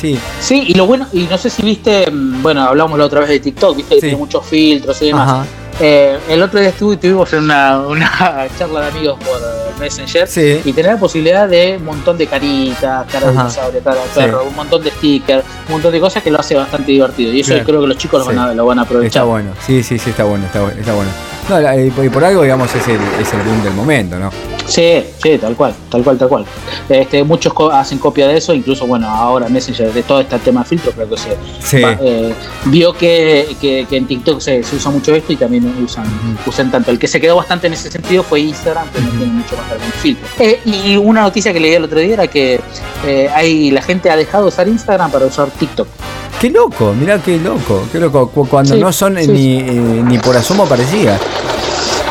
[0.00, 3.20] Sí, Sí, y lo bueno, y no sé si viste, mm, bueno, hablamos la otra
[3.20, 4.06] vez de TikTok, viste que Sí.
[4.08, 5.28] tiene muchos filtros y demás.
[5.28, 5.46] ajá.
[5.78, 10.26] Eh, el otro día estuve, tuvimos una, una charla de amigos por Messenger.
[10.26, 14.02] Sí, Y tener la posibilidad de un montón de caritas, cara de dinosaurio, cara de
[14.08, 14.10] Sí.
[14.20, 17.30] perro, un montón de stickers, un montón de cosas que lo hace bastante divertido.
[17.32, 17.64] Y eso Claro.
[17.66, 19.24] creo que los chicos lo, van a, lo van a está aprovechar.
[19.26, 19.50] bueno.
[19.66, 21.10] Sí, sí, sí, está bueno, está, está bueno.
[21.48, 24.30] No, la- y por, algo, digamos, es el, es el boom del momento, ¿no?
[24.66, 26.44] Sí, sí, tal cual, tal cual, tal cual.
[26.88, 30.62] Este, muchos co- hacen copia de eso, incluso, bueno, ahora Messenger, de todo este tema
[30.64, 31.80] de filtro, creo que se Sí.
[31.80, 35.72] va- eh, vio que, que- que en TikTok se, se usa mucho esto y también
[35.84, 36.06] usan,
[36.44, 36.90] usan tanto.
[36.90, 39.70] El que se quedó bastante en ese sentido fue Instagram, que no tiene mucho más
[39.70, 40.26] algún filtro.
[40.40, 42.60] Eh, y una noticia que leí el otro día era que
[43.06, 45.86] eh, hay, la gente ha dejado de usar Instagram para usar TikTok.
[46.40, 48.28] Qué loco, mirá qué loco, qué loco.
[48.28, 51.18] Cu- Cuando Sí, no son sí, ni, eh, ni por asomo parecía.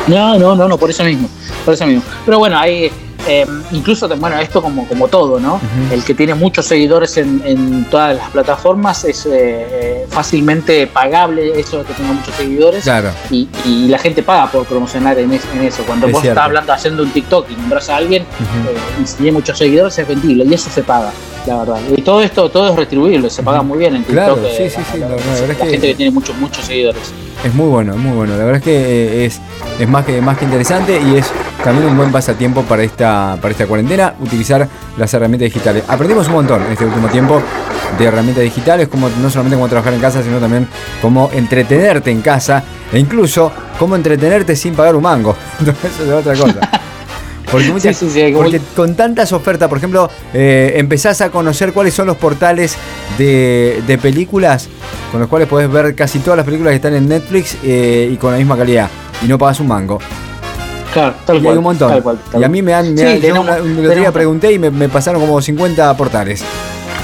[0.07, 1.29] No, no, no, no, por eso mismo,
[1.63, 2.01] por eso mismo.
[2.25, 2.91] Pero bueno, hay
[3.27, 5.59] eh, incluso, bueno, esto como, como todo, ¿no?
[5.91, 11.59] El que tiene muchos seguidores en, en todas las plataformas es eh, eh, fácilmente pagable
[11.59, 12.83] eso de que tenga muchos seguidores.
[12.83, 15.83] Claro, Y, y la gente paga por promocionar en, es- en eso.
[15.85, 16.33] Cuando Es vos cierto.
[16.39, 19.97] estás hablando, haciendo un TikTok y nombras a alguien eh, y si tiene muchos seguidores
[19.99, 21.11] es vendible y eso se paga,
[21.47, 21.77] la verdad.
[21.95, 24.15] Y todo esto, todo es retribuible, se paga muy bien en TikTok.
[24.15, 26.11] Claro, eh, sí, sí, sí, la, la- la verdad es la que- gente que tiene
[26.11, 27.01] muchos, muchos seguidores.
[27.43, 28.33] es muy bueno, es muy bueno.
[28.37, 29.39] La verdad es que eh, es,
[29.79, 31.25] es más que más que interesante y es
[31.63, 35.83] también un buen pasatiempo para esta, para esta cuarentena, utilizar las herramientas digitales.
[35.87, 37.41] Aprendimos un montón en este último tiempo
[37.97, 40.67] de herramientas digitales, como no solamente cómo trabajar en casa, sino también
[41.01, 45.35] cómo entretenerte en casa e incluso cómo entretenerte sin pagar un mango.
[45.59, 46.59] Entonces, eso es otra cosa.
[47.55, 51.73] Porque, muchas- Sí, sí, sí, porque con tantas ofertas, por ejemplo, eh, empezás a conocer
[51.73, 52.75] cuáles son los portales
[53.17, 54.67] de, de películas
[55.11, 58.17] con los cuales podés ver casi todas las películas que están en Netflix eh, y
[58.17, 58.89] con la misma calidad.
[59.23, 59.99] Y no pagas un mango.
[60.93, 61.51] Claro, tal y cual.
[61.53, 61.89] hay un montón.
[61.89, 62.93] tal cual, tal y a mí me han.
[62.93, 66.41] me han- yo tenemos- una- un tenemos- pregunté y me, me pasaron como 50 portales.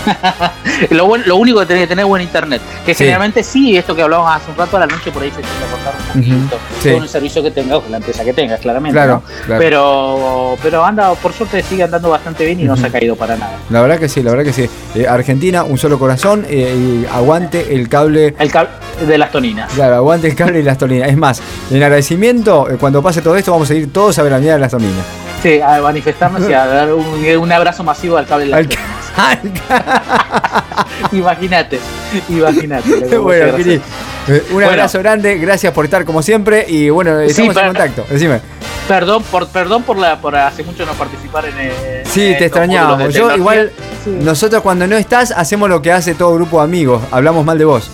[0.92, 2.62] Lo, buen- lo único que tenés que tener es buen internet.
[2.86, 3.00] Que Sí.
[3.00, 5.66] generalmente sí, esto que hablábamos hace un rato a la noche por ahí se tiende
[5.66, 6.58] a cortar un poquito.
[6.78, 6.82] Sí.
[6.84, 8.94] Según el servicio que tengas, la empresa que tengas, claramente.
[8.96, 9.46] Claro, ¿no?
[9.46, 9.60] claro.
[9.62, 13.36] Pero, pero anda, por suerte sigue andando bastante bien y no se ha caído para
[13.36, 13.58] nada.
[13.70, 14.70] La verdad que sí, la verdad que sí.
[14.96, 18.34] Eh, Argentina, un solo corazón eh, y aguante el cable.
[18.40, 18.72] El cable
[19.08, 19.72] de las toninas.
[19.74, 21.10] Claro, aguante el cable y las tolinas.
[21.10, 24.32] Es más, en agradecimiento, eh, cuando pase todo esto, vamos a ir todos a ver
[24.32, 25.06] la mía de las tolinas.
[25.44, 27.04] Sí, a manifestarnos y a dar un,
[27.40, 28.91] un abrazo masivo al cable de las Al toninas.
[31.12, 31.80] Imagínate,
[32.30, 33.17] imagínate.
[33.17, 33.82] bueno, eh,
[34.50, 34.69] un Bueno.
[34.69, 38.06] abrazo grande, gracias por estar como siempre y bueno, estamos en contacto.
[38.10, 38.39] Decime.
[38.88, 41.54] Perdón por, perdón por, la, por hace mucho no participar en.
[41.58, 43.13] eh, Sí, en te extrañábamos.
[43.13, 43.71] Yo igual,
[44.04, 44.10] Sí.
[44.21, 47.02] nosotros cuando no estás, hacemos lo que hace todo grupo de amigos.
[47.12, 47.89] Hablamos mal de vos.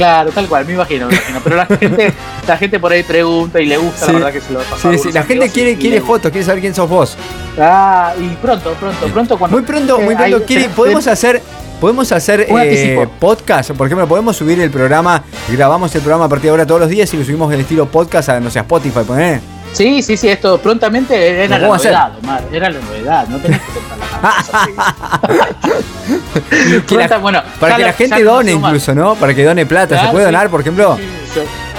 [0.00, 1.40] Claro, tal cual, me imagino, me imagino.
[1.44, 2.14] Pero la gente,
[2.48, 4.12] la gente por ahí pregunta y le gusta, Sí.
[4.12, 6.62] la verdad que se lo pasa Sí, sí, la gente quiere, quiere fotos, quiere saber
[6.62, 7.18] quién sos vos.
[7.58, 9.58] Ah, y pronto, pronto, pronto cuando.
[9.58, 10.36] Muy pronto, muy eh, pronto.
[10.38, 11.42] hay- te- podemos hacer.
[11.80, 16.44] Podemos hacer eh, podcast, por ejemplo, podemos subir el programa, grabamos el programa a partir
[16.44, 18.62] de ahora todos los días y lo subimos en estilo podcast a, no sé, a
[18.62, 19.40] Spotify, poné.
[19.72, 23.72] Sí, sí, sí, esto prontamente era la novedad, Omar, era la novedad, no tenés que
[23.72, 25.64] contar la
[26.86, 29.14] Que la- Pronta, bueno, Para que la gente done incluso, ¿no?
[29.14, 30.06] Para que done plata.
[30.06, 30.98] ¿Se puede donar, por ejemplo?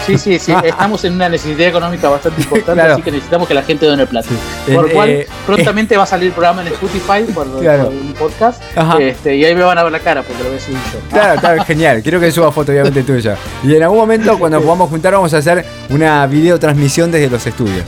[0.06, 0.40] Sí, sí.
[0.40, 0.54] Sí.
[0.64, 2.94] Estamos en una necesidad económica bastante importante, Claro.
[2.94, 4.28] así que necesitamos que la gente done plata.
[4.66, 4.74] Sí.
[4.74, 7.86] Por Eh, cual, eh, prontamente va a salir el programa en Spotify por, Claro.
[7.86, 8.62] por un podcast.
[8.76, 8.98] Ajá.
[9.00, 11.00] Este, y ahí me van a ver la cara porque lo voy a subir yo.
[11.10, 12.02] Claro, claro, genial.
[12.02, 13.36] Quiero que suba foto, obviamente, tuya.
[13.64, 17.86] Y en algún momento, cuando podamos juntar, vamos a hacer una videotransmisión desde los estudios.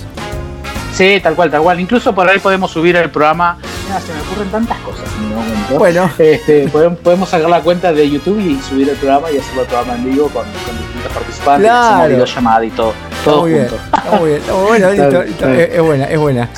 [0.93, 1.80] Sí, tal cual, tal cual.
[1.80, 3.58] Incluso por ahí podemos subir el programa.
[3.86, 5.78] Mira, se me ocurren tantas cosas en el momento.
[5.78, 6.10] Bueno.
[6.17, 9.65] Este, podemos, podemos sacar la cuenta de YouTube y subir el programa y hacer el
[9.65, 11.65] programa en vivo con, con distintos participantes.
[11.69, 11.88] Claro.
[11.96, 12.93] Hacemos videollamada y todo.
[13.24, 13.67] Todo muy bien.
[13.69, 13.84] junto.
[13.98, 14.41] Está muy bien.
[14.48, 15.48] Muy bueno, listo, listo.
[15.48, 15.60] bien.
[15.60, 16.50] Es, es buena, es buena.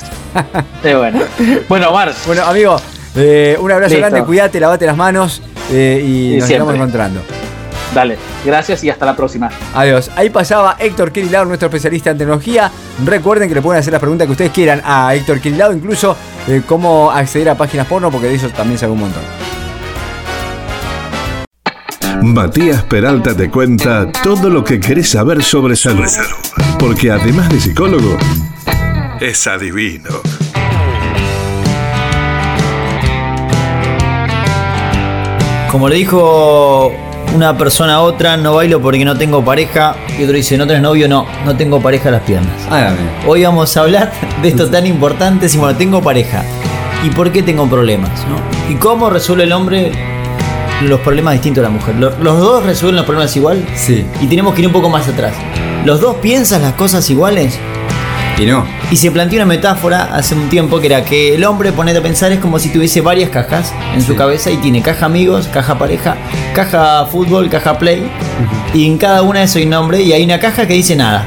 [0.82, 1.20] Sí, bueno.
[1.68, 2.16] Bueno, Mars.
[2.26, 2.76] Bueno, amigo,
[3.14, 4.08] eh, un abrazo Listo.
[4.10, 6.54] grande, cuídate, lavate las manos eh, y Y nos siempre.
[6.56, 7.20] estamos encontrando.
[7.94, 8.18] Dale.
[8.44, 9.50] Gracias y hasta la próxima.
[9.74, 10.10] Adiós.
[10.16, 12.70] Ahí pasaba Héctor Kirilao, nuestro especialista en tecnología.
[13.04, 16.16] Recuerden que le pueden hacer las preguntas que ustedes quieran a Héctor Kirilao, incluso
[16.48, 19.22] eh, cómo acceder a páginas porno, porque de eso también sabe un montón.
[22.22, 26.06] Matías Peralta te cuenta todo lo que querés saber sobre salud.
[26.78, 28.18] Porque además de psicólogo,
[29.20, 30.10] es adivino.
[35.70, 36.92] Como le dijo
[37.34, 39.96] una persona a otra, no bailo porque no tengo pareja.
[40.18, 42.52] Y otro dice, no tenés novio, no, no tengo pareja a las piernas.
[43.26, 44.12] Hoy vamos a hablar
[44.42, 46.42] de esto tan importante, si bueno, tengo pareja.
[47.04, 48.10] ¿Y por qué tengo problemas?
[48.28, 48.36] no?
[48.72, 49.92] ¿Y cómo resuelve el hombre
[50.82, 51.94] los problemas distintos a la mujer?
[51.96, 53.64] ¿Lo- ¿Los dos resuelven los problemas igual?
[53.74, 54.04] Sí.
[54.20, 55.34] Y tenemos que ir un poco más atrás.
[55.84, 57.58] ¿Los dos piensan las cosas iguales?
[58.38, 58.66] Y no.
[58.90, 62.02] Y se planteó una metáfora hace un tiempo que era que el hombre, ponete a
[62.02, 65.78] pensar, es como si tuviese varias cajas en su cabeza y tiene caja amigos, caja
[65.78, 66.16] pareja,
[66.54, 68.10] caja fútbol, caja play.
[68.74, 70.96] Y en cada una de esos hay un nombre y hay una caja que dice
[70.96, 71.26] nada.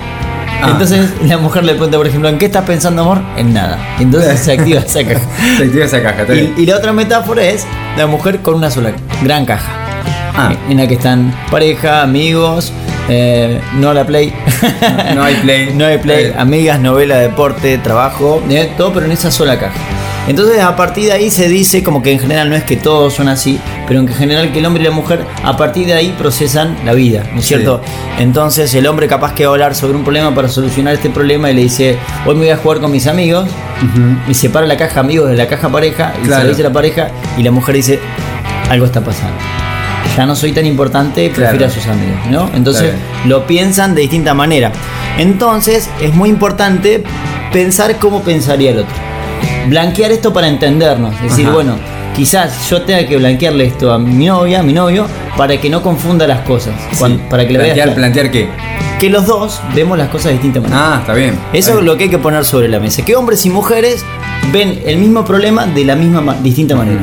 [0.61, 0.69] Ah.
[0.71, 3.21] Entonces la mujer le pregunta, por ejemplo, ¿en qué estás pensando, amor?
[3.37, 3.79] En nada.
[3.99, 5.21] Entonces se activa esa caja.
[5.57, 6.33] Se activa esa caja.
[6.33, 7.65] Y, y la otra metáfora es
[7.97, 8.91] la mujer con una sola
[9.23, 9.71] gran caja.
[10.35, 10.53] Ah.
[10.69, 12.71] En la que están pareja, amigos,
[13.07, 14.33] eh, no la play.
[15.15, 15.71] No hay play.
[15.75, 16.33] no hay play, Eh.
[16.37, 19.73] amigas, novela, deporte, trabajo, eh, todo, pero en esa sola caja.
[20.27, 23.13] Entonces a partir de ahí se dice como que en general no es que todos
[23.15, 26.13] son así, pero en general que el hombre y la mujer a partir de ahí
[26.19, 27.81] procesan la vida, ¿no es cierto?
[28.19, 31.49] Entonces el hombre capaz que va a hablar sobre un problema para solucionar este problema
[31.49, 33.49] y le dice, hoy me voy a jugar con mis amigos,
[34.27, 36.43] y separa la caja amigos de la caja pareja, y se Claro.
[36.43, 37.07] lo dice la pareja,
[37.37, 37.99] y la mujer dice,
[38.69, 39.33] algo está pasando.
[40.17, 41.65] Ya no soy tan importante, prefiero Claro.
[41.67, 42.49] a sus amigos, ¿no?
[42.53, 42.93] Entonces
[43.25, 44.71] lo piensan de distinta manera.
[45.17, 47.03] Entonces es muy importante
[47.53, 48.95] pensar cómo pensaría el otro.
[49.67, 51.13] Blanquear esto para entendernos.
[51.15, 51.53] Es decir, Ajá.
[51.55, 51.75] bueno,
[52.15, 55.05] quizás yo tenga que blanquearle esto a mi novia, a mi novio,
[55.37, 56.73] para que no confunda las cosas.
[57.29, 57.95] Para que le plantear, clara.
[57.95, 58.49] plantear qué.
[58.99, 60.95] Que los dos vemos las cosas de distinta manera.
[60.95, 61.37] Ah, está bien.
[61.53, 63.05] Eso es lo que hay que poner sobre la mesa.
[63.05, 64.03] Que hombres y mujeres
[64.51, 67.01] ven el mismo problema de la misma ma- distinta manera.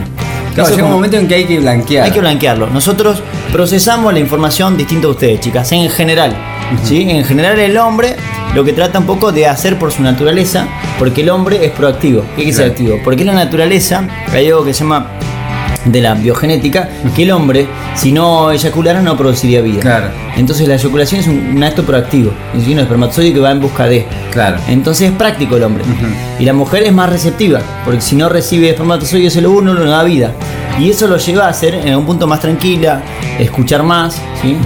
[0.57, 2.05] Claro, llega un momento en que hay que blanquear.
[2.05, 2.69] hay que blanquearlo.
[2.69, 6.37] Nosotros procesamos la información distinta a ustedes, chicas, en general.
[6.83, 7.07] ¿sí?
[7.09, 8.17] En general el hombre
[8.55, 10.67] lo que trata un poco de hacer por su naturaleza,
[10.99, 12.23] porque el hombre es proactivo.
[12.35, 12.73] ¿Qué quiere ser Claro.
[12.73, 12.99] activo?
[13.05, 15.09] Porque en la naturaleza hay algo que se llama
[15.87, 19.81] de la biogenética, que el hombre, si no eyaculara, no produciría vida.
[19.81, 20.09] Claro.
[20.37, 23.61] Entonces la eyaculación es un, un acto proactivo, es decir, un espermatozoide que va en
[23.61, 24.07] busca de.
[24.33, 24.59] Claro.
[24.69, 25.85] Entonces es práctico el hombre.
[26.39, 29.91] Y la mujer es más receptiva, porque si no recibe espermatozoides solo uno, no le
[29.91, 30.33] da vida.
[30.79, 33.01] Y eso lo lleva a ser en algún punto más tranquila,
[33.39, 34.57] escuchar más, ¿sí?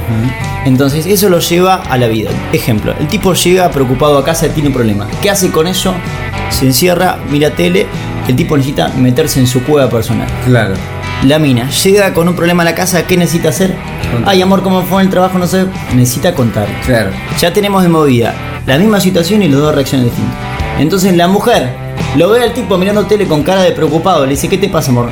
[0.65, 2.31] Entonces eso lo lleva a la vida.
[2.53, 5.07] Ejemplo, el tipo llega preocupado a casa y tiene un problema.
[5.23, 5.95] ¿Qué hace con eso?
[6.51, 7.87] Se encierra, mira tele,
[8.27, 10.27] el tipo necesita meterse en su cueva personal.
[10.45, 10.75] Claro.
[11.25, 13.75] La mina llega con un problema a la casa, ¿qué necesita hacer?
[14.11, 14.33] Contar.
[14.33, 15.39] Ay, amor, ¿cómo fue en el trabajo?
[15.39, 15.67] No sé.
[15.95, 16.67] Necesita contar.
[16.87, 17.11] Claro.
[17.39, 18.35] Ya tenemos de movida
[18.67, 20.35] la misma situación y los dos reaccionan distintas.
[20.79, 21.69] Entonces la mujer
[22.17, 24.91] lo ve al tipo mirando tele con cara de preocupado, le dice, ¿qué te pasa,
[24.93, 25.11] amor?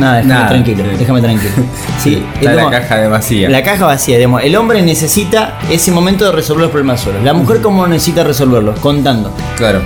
[0.00, 0.96] Nada, déjame Nada, tranquilo, sí.
[0.98, 1.52] déjame tranquilo.
[2.02, 3.48] Sí, Está es la como- caja de vacía.
[3.48, 4.42] La caja vacía, digamos.
[4.42, 7.20] El hombre necesita ese momento de resolver los problemas solo.
[7.22, 8.78] La mujer, ¿cómo necesita resolverlos?
[8.80, 9.32] Contando.
[9.56, 9.80] Claro.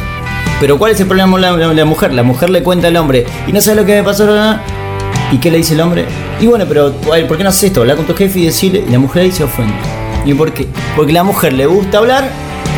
[0.59, 2.13] Pero ¿cuál es el problema con la, la- la mujer?
[2.13, 4.63] La mujer le cuenta al hombre, y no sabes lo que me pasó, nada.
[5.33, 6.07] ¿Y qué le dice el hombre?
[6.41, 7.81] Y bueno, pero ¿por qué no haces esto?
[7.83, 9.75] Habla con tu jefe y decirle, y la mujer ahí se ofende.
[10.25, 10.67] ¿Y por qué?
[10.97, 12.29] Porque la mujer le gusta hablar,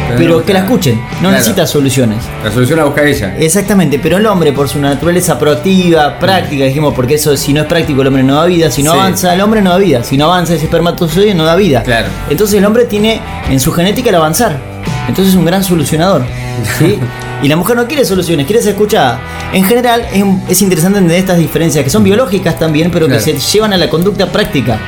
[0.09, 1.33] Pero pero, no que la escuchen, no Claro.
[1.37, 2.19] necesita soluciones.
[2.45, 3.35] La solución la busca ella.
[3.39, 7.67] Exactamente, pero el hombre por su naturaleza proactiva, práctica, dijimos, porque eso si no es
[7.67, 8.99] práctico el hombre no da vida, si no Sí.
[8.99, 11.83] avanza el hombre no da vida, si no avanza ese espermatozoide no da vida.
[11.83, 12.09] Claro.
[12.29, 14.59] Entonces el hombre tiene en su genética el avanzar,
[15.09, 16.23] entonces es un gran solucionador.
[16.79, 16.99] ¿sí?
[17.43, 19.21] y la mujer no quiere soluciones, quiere ser escuchada.
[19.53, 20.07] En general
[20.49, 23.23] es, interesante entender estas diferencias que son biológicas también, pero Claro.
[23.25, 24.79] que se llevan a la conducta práctica.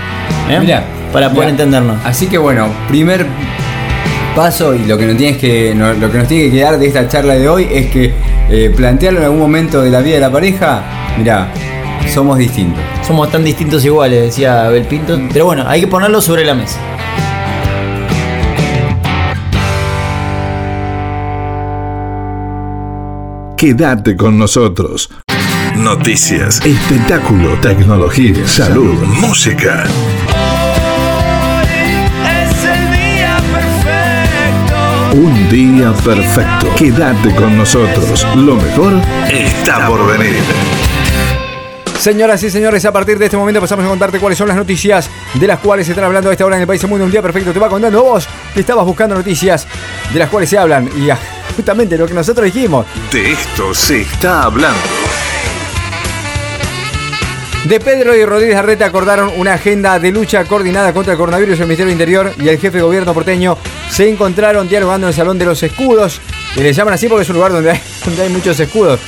[0.49, 0.59] ¿eh?
[0.61, 1.51] Mirá, Para poder mirá.
[1.51, 1.97] entendernos.
[2.05, 3.27] Así que bueno, primer
[4.37, 6.87] paso y lo que nos tienes que no- lo que nos tiene que quedar de
[6.87, 8.13] esta charla de hoy es que
[8.51, 10.83] eh, plantearlo en algún momento de la vida de la pareja,
[11.19, 11.49] mirá,
[12.13, 12.83] somos distintos.
[13.07, 15.19] Somos tan distintos iguales, decía Abel Pinto.
[15.33, 16.79] Pero bueno, hay que ponerlo sobre la mesa.
[23.65, 25.09] Quédate con nosotros.
[25.75, 29.85] Noticias, espectáculo, tecnología, salud, música.
[32.29, 35.17] Es el día perfecto.
[35.17, 36.75] Un día perfecto.
[36.77, 38.27] Quédate con nosotros.
[38.37, 39.01] Lo mejor
[39.31, 40.43] está por venir.
[41.99, 45.09] Señoras y señores, a partir de este momento pasamos a contarte cuáles son las noticias
[45.33, 47.07] de las cuales se están hablando a esta hora en el país el mundo.
[47.07, 47.51] Un día perfecto.
[47.51, 49.67] Te va contando vos que estabas buscando noticias
[50.13, 50.87] de las cuales se hablan.
[50.99, 51.19] Y ah,
[51.55, 52.87] justamente lo que nosotros dijimos.
[53.13, 54.79] De esto se está hablando.
[57.65, 61.61] De Pedro y Rodríguez Arreta acordaron una agenda de lucha coordinada contra el coronavirus.
[61.61, 63.57] El Ministerio del Interior y el jefe de gobierno porteño
[63.91, 66.21] se encontraron dialogando en el Salón de los Escudos.
[66.57, 69.01] Y le llaman así porque es un lugar donde hay, donde hay muchos escudos.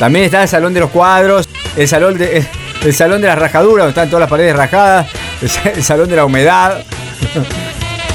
[0.00, 2.48] También está el Salón de los Cuadros, el Salón de, el,
[2.82, 5.06] el salón de las Rajaduras, donde están todas las paredes rajadas,
[5.40, 6.84] el, sa- el Salón de la Humedad.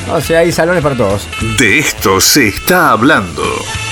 [0.09, 1.27] O sea, hay salones para todos.
[1.59, 3.43] De esto se está hablando.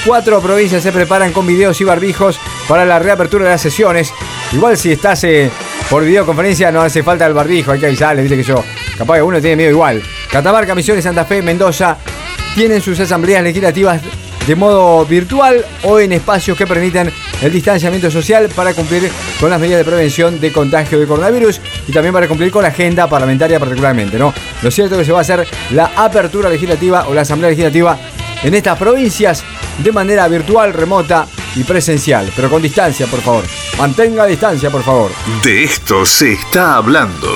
[0.05, 4.13] Cuatro provincias se preparan con videos y barbijos para la reapertura de las sesiones.
[4.53, 5.49] Igual si estás eh,
[5.89, 8.63] por videoconferencia no hace falta el barbijo, hay que avisarle, viste que yo.
[8.97, 10.01] Capaz que uno tiene miedo igual.
[10.31, 11.97] Catamarca, Misiones, Santa Fe, Mendoza
[12.55, 14.01] tienen sus asambleas legislativas
[14.47, 19.59] de modo virtual o en espacios que permiten el distanciamiento social para cumplir con las
[19.59, 23.59] medidas de prevención de contagio de coronavirus y también para cumplir con la agenda parlamentaria
[23.59, 24.33] particularmente, ¿no?
[24.61, 27.97] Lo cierto es que se va a hacer la apertura legislativa o la asamblea legislativa
[28.43, 29.43] en estas provincias
[29.79, 33.43] de manera virtual, remota y presencial, pero con distancia, por favor.
[33.77, 35.11] Mantenga distancia, por favor.
[35.43, 37.29] De esto se está hablando.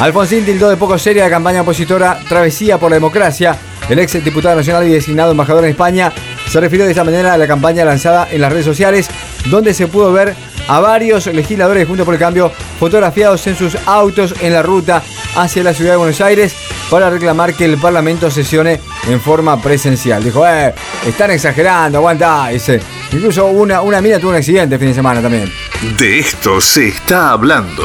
[0.00, 3.58] Alfonsín tildó de poco seria la campaña opositora Travesía por la Democracia.
[3.88, 6.12] El ex diputado nacional y designado embajador en España
[6.48, 9.08] se refirió de esta manera a la campaña lanzada en las redes sociales,
[9.46, 10.34] donde se pudo ver
[10.68, 15.02] a varios legisladores de Juntos por el Cambio fotografiados en sus autos en la ruta
[15.36, 16.54] hacia la ciudad de Buenos Aires
[16.90, 20.22] para reclamar que el Parlamento sesione en forma presencial.
[20.22, 20.74] Dijo, eh,
[21.06, 22.80] están exagerando, aguanta, dice.
[23.12, 25.50] Incluso una, una mina tuvo un accidente el fin de semana también.
[25.96, 27.84] De esto se está hablando.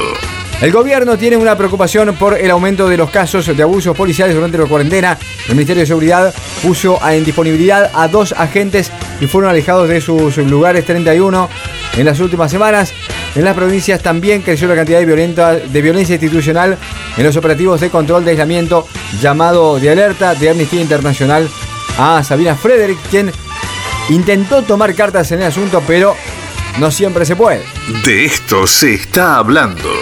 [0.63, 4.58] El gobierno tiene una preocupación por el aumento de los casos de abusos policiales durante
[4.58, 5.17] la cuarentena.
[5.49, 10.38] El Ministerio de Seguridad puso en disponibilidad a dos agentes y fueron alejados de sus
[10.38, 11.49] lugares 31
[11.97, 12.93] en las últimas semanas.
[13.36, 16.78] En las provincias también creció la cantidad de, de violencia institucional
[17.17, 18.88] en los operativos de control de aislamiento
[19.21, 21.49] llamado de alerta de Amnistía Internacional
[21.97, 23.34] a Sabina Frederick, quien
[24.08, 26.15] intentó tomar cartas en el asunto, pero
[26.80, 27.65] no siempre se puede.
[28.06, 29.92] De esto se está hablando.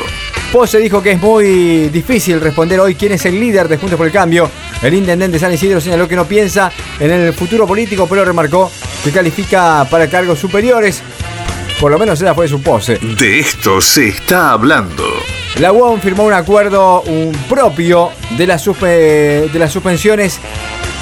[0.51, 4.05] Pose dijo que es muy difícil responder hoy quién es el líder de Juntos por
[4.05, 4.51] el Cambio.
[4.81, 8.69] El intendente San Isidro señaló que no piensa en el futuro político, pero remarcó
[9.01, 11.01] que califica para cargos superiores.
[11.79, 12.97] Por lo menos esa fue su pose.
[12.97, 15.05] De esto se está hablando.
[15.57, 20.37] La UOM firmó un acuerdo un propio de, las de las suspensiones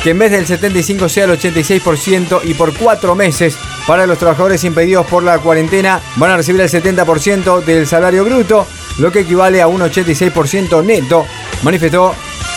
[0.03, 3.57] que en vez del 75 sea el 86% y por cuatro meses
[3.87, 8.65] para los trabajadores impedidos por la cuarentena van a recibir el 70% del salario bruto,
[8.99, 11.25] lo que equivale a un 86% neto,
[11.63, 12.13] manifestó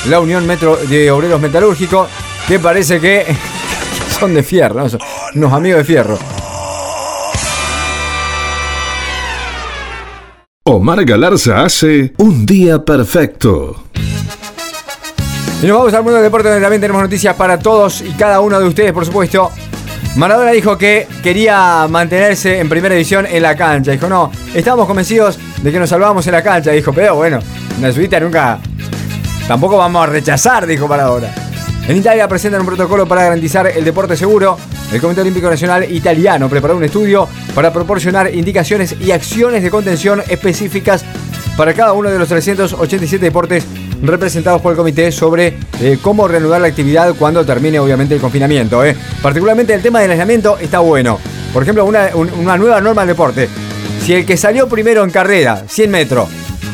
[0.09, 2.09] la Unión Metro de Obreros Metalúrgicos,
[2.47, 3.25] que parece que
[4.21, 4.99] son de fierro, ¿no?
[5.35, 6.19] Unos amigos de fierro.
[10.65, 13.85] Omar Galarza hace un día perfecto.
[15.63, 18.41] Y nos vamos al mundo del deporte donde también tenemos noticias para todos y cada
[18.41, 19.51] uno de ustedes, por supuesto.
[20.17, 23.93] Maradona dijo que quería mantenerse en primera división en la cancha.
[23.93, 26.71] Dijo, no, estamos convencidos de que nos salvamos en la cancha.
[26.71, 27.39] Dijo, pero bueno,
[27.79, 28.59] una subida nunca...
[29.49, 31.29] Tampoco vamos a rechazar, dijo Maradona.
[31.89, 34.57] En Italia presentan un protocolo para garantizar el deporte seguro.
[34.93, 40.23] El Comité Olímpico Nacional Italiano preparó un estudio para proporcionar indicaciones y acciones de contención
[40.29, 41.05] específicas
[41.57, 43.67] para cada uno de los 387 deportes
[44.03, 48.85] representados por el comité sobre eh, cómo reanudar la actividad cuando termine obviamente el confinamiento.
[48.85, 48.97] eh.
[49.23, 51.19] Particularmente el tema del aislamiento está bueno.
[51.53, 53.49] Por ejemplo, una, un- una nueva norma del deporte.
[54.05, 56.29] Si el que salió primero en carrera, 100 metros,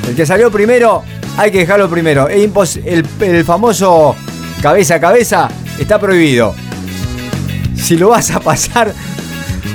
[0.08, 1.02] el que salió primero,
[1.36, 2.28] hay que dejarlo primero.
[2.28, 2.50] El,
[3.20, 4.16] el famoso
[4.62, 6.54] cabeza a cabeza está prohibido.
[7.76, 8.92] Si lo vas a pasar,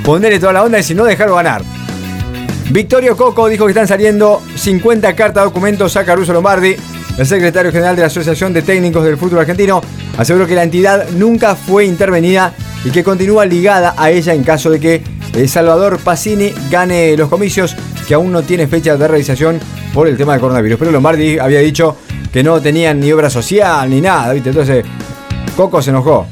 [0.04, 1.62] ponerle toda la onda y si no, dejarlo ganar.
[2.70, 6.74] Victorio Coco dijo que están saliendo 50 cartas documentos a Caruso Lombardi.
[7.16, 9.80] El secretario general de la Asociación de Técnicos del Fútbol Argentino
[10.18, 12.52] aseguró que la entidad nunca fue intervenida
[12.84, 15.02] y que continúa ligada a ella en caso de que
[15.32, 17.76] eh, Salvador Pacini gane los comicios,
[18.08, 19.60] que aún no tiene fecha de realización
[19.92, 20.76] por el tema del coronavirus.
[20.78, 21.96] Pero Lombardi había dicho
[22.32, 24.50] que no tenían ni obra social ni nada, ¿viste?
[24.50, 24.84] Entonces,
[25.56, 26.26] Coco se enojó.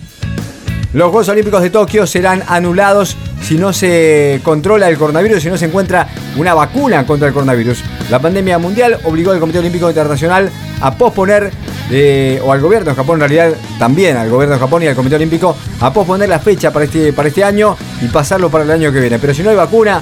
[0.94, 5.58] Los Juegos Olímpicos de Tokio serán anulados si no se controla el coronavirus, si no
[5.58, 7.82] se encuentra una vacuna contra el coronavirus.
[8.10, 11.50] La pandemia mundial obligó al Comité Olímpico Internacional a posponer
[11.90, 14.94] eh, o al gobierno de Japón, en realidad también al gobierno de Japón y al
[14.94, 18.70] Comité Olímpico, a posponer la fecha para este, para este año y pasarlo para el
[18.70, 19.18] año que viene.
[19.18, 20.00] Pero si no hay vacuna,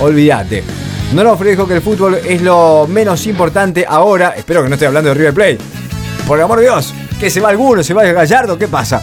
[0.00, 0.64] olvídate.
[1.12, 4.34] Donofrio dijo que el fútbol es lo menos importante ahora.
[4.36, 5.58] Espero que no esté hablando de River Plate.
[6.26, 9.02] Por el amor de Dios, que se va alguno, se va Gallardo, ¿qué pasa?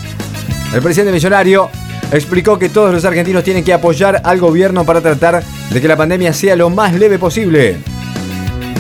[0.74, 1.70] El presidente millonario
[2.12, 5.97] explicó que todos los argentinos tienen que apoyar al gobierno para tratar de que la
[5.97, 7.78] pandemia sea lo más leve posible.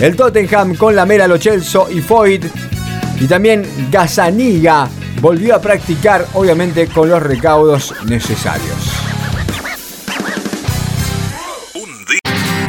[0.01, 2.45] El Tottenham con la Mera, Lo Celso y Foyt
[3.19, 4.89] y también Gazaniga
[5.21, 9.01] volvió a practicar, obviamente con los recaudos necesarios.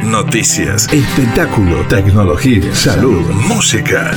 [0.04, 4.10] Noticias, espectáculo, tecnología, salud, música.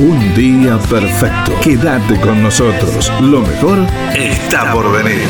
[0.00, 1.52] Un día perfecto.
[1.60, 3.12] Quédate con nosotros.
[3.20, 5.28] Lo mejor está por venir.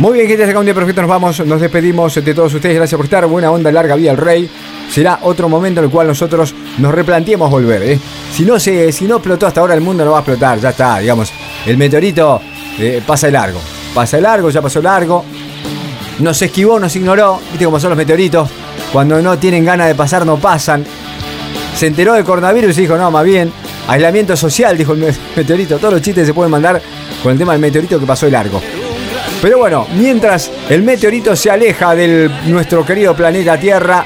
[0.00, 1.02] Muy bien, gente, acá un día perfecto.
[1.02, 2.74] Nos vamos, nos despedimos de todos ustedes.
[2.74, 3.24] Gracias por estar.
[3.26, 4.50] Buena onda, larga vida al rey.
[4.90, 7.84] Será otro momento en el cual nosotros nos replanteemos volver.
[7.84, 8.00] ¿eh?
[8.32, 10.58] Si, no se, si no explotó hasta ahora, el mundo no va a explotar.
[10.58, 11.32] Ya está, digamos.
[11.64, 12.40] El meteorito
[12.80, 13.60] eh, pasa de largo.
[13.94, 15.24] Pasa de largo, ya pasó largo.
[16.18, 17.38] Nos esquivó, nos ignoró.
[17.52, 18.50] Viste cómo son los meteoritos.
[18.92, 20.84] Cuando no tienen ganas de pasar, no pasan.
[21.76, 23.52] Se enteró del coronavirus y dijo, no, más bien.
[23.88, 25.78] Aislamiento social, dijo el me- meteorito.
[25.78, 26.80] Todos los chistes se pueden mandar
[27.22, 28.60] con el tema del meteorito que pasó de largo.
[29.42, 34.04] Pero bueno, mientras el meteorito se aleja de nuestro querido planeta Tierra,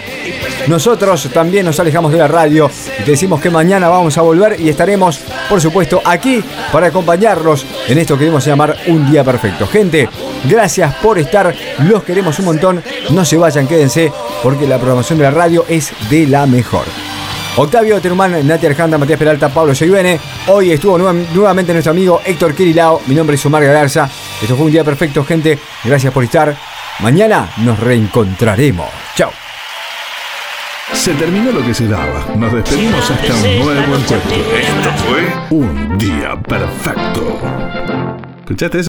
[0.67, 2.69] nosotros también nos alejamos de la radio
[2.99, 6.43] y decimos que mañana vamos a volver y estaremos, por supuesto, aquí
[6.73, 9.67] para acompañarlos en esto que queremos llamar un día perfecto.
[9.69, 10.09] Gente,
[10.45, 11.55] gracias por estar,
[11.89, 14.13] los queremos un montón, no se vayan, quédense,
[14.43, 16.85] porque la programación de la radio es de la mejor.
[17.63, 20.19] Octavio Terumán, Nati Alejandra, Matías Peralta, Pablo Seivene.
[20.47, 23.03] Hoy estuvo nueva- nuevamente nuestro amigo Héctor Kirilao.
[23.07, 24.09] Mi nombre es Omar Galarza.
[24.41, 25.59] Esto fue un día perfecto, gente.
[25.85, 26.57] Gracias por estar.
[27.01, 28.89] Mañana nos reencontraremos.
[29.15, 29.31] Chao.
[30.95, 32.25] Se terminó lo que se daba.
[32.35, 34.17] Nos despedimos hasta un nuevo encuentro.
[34.17, 37.41] Esto fue Un Día Perfecto.
[38.41, 38.79] ¿Escuchaste eso?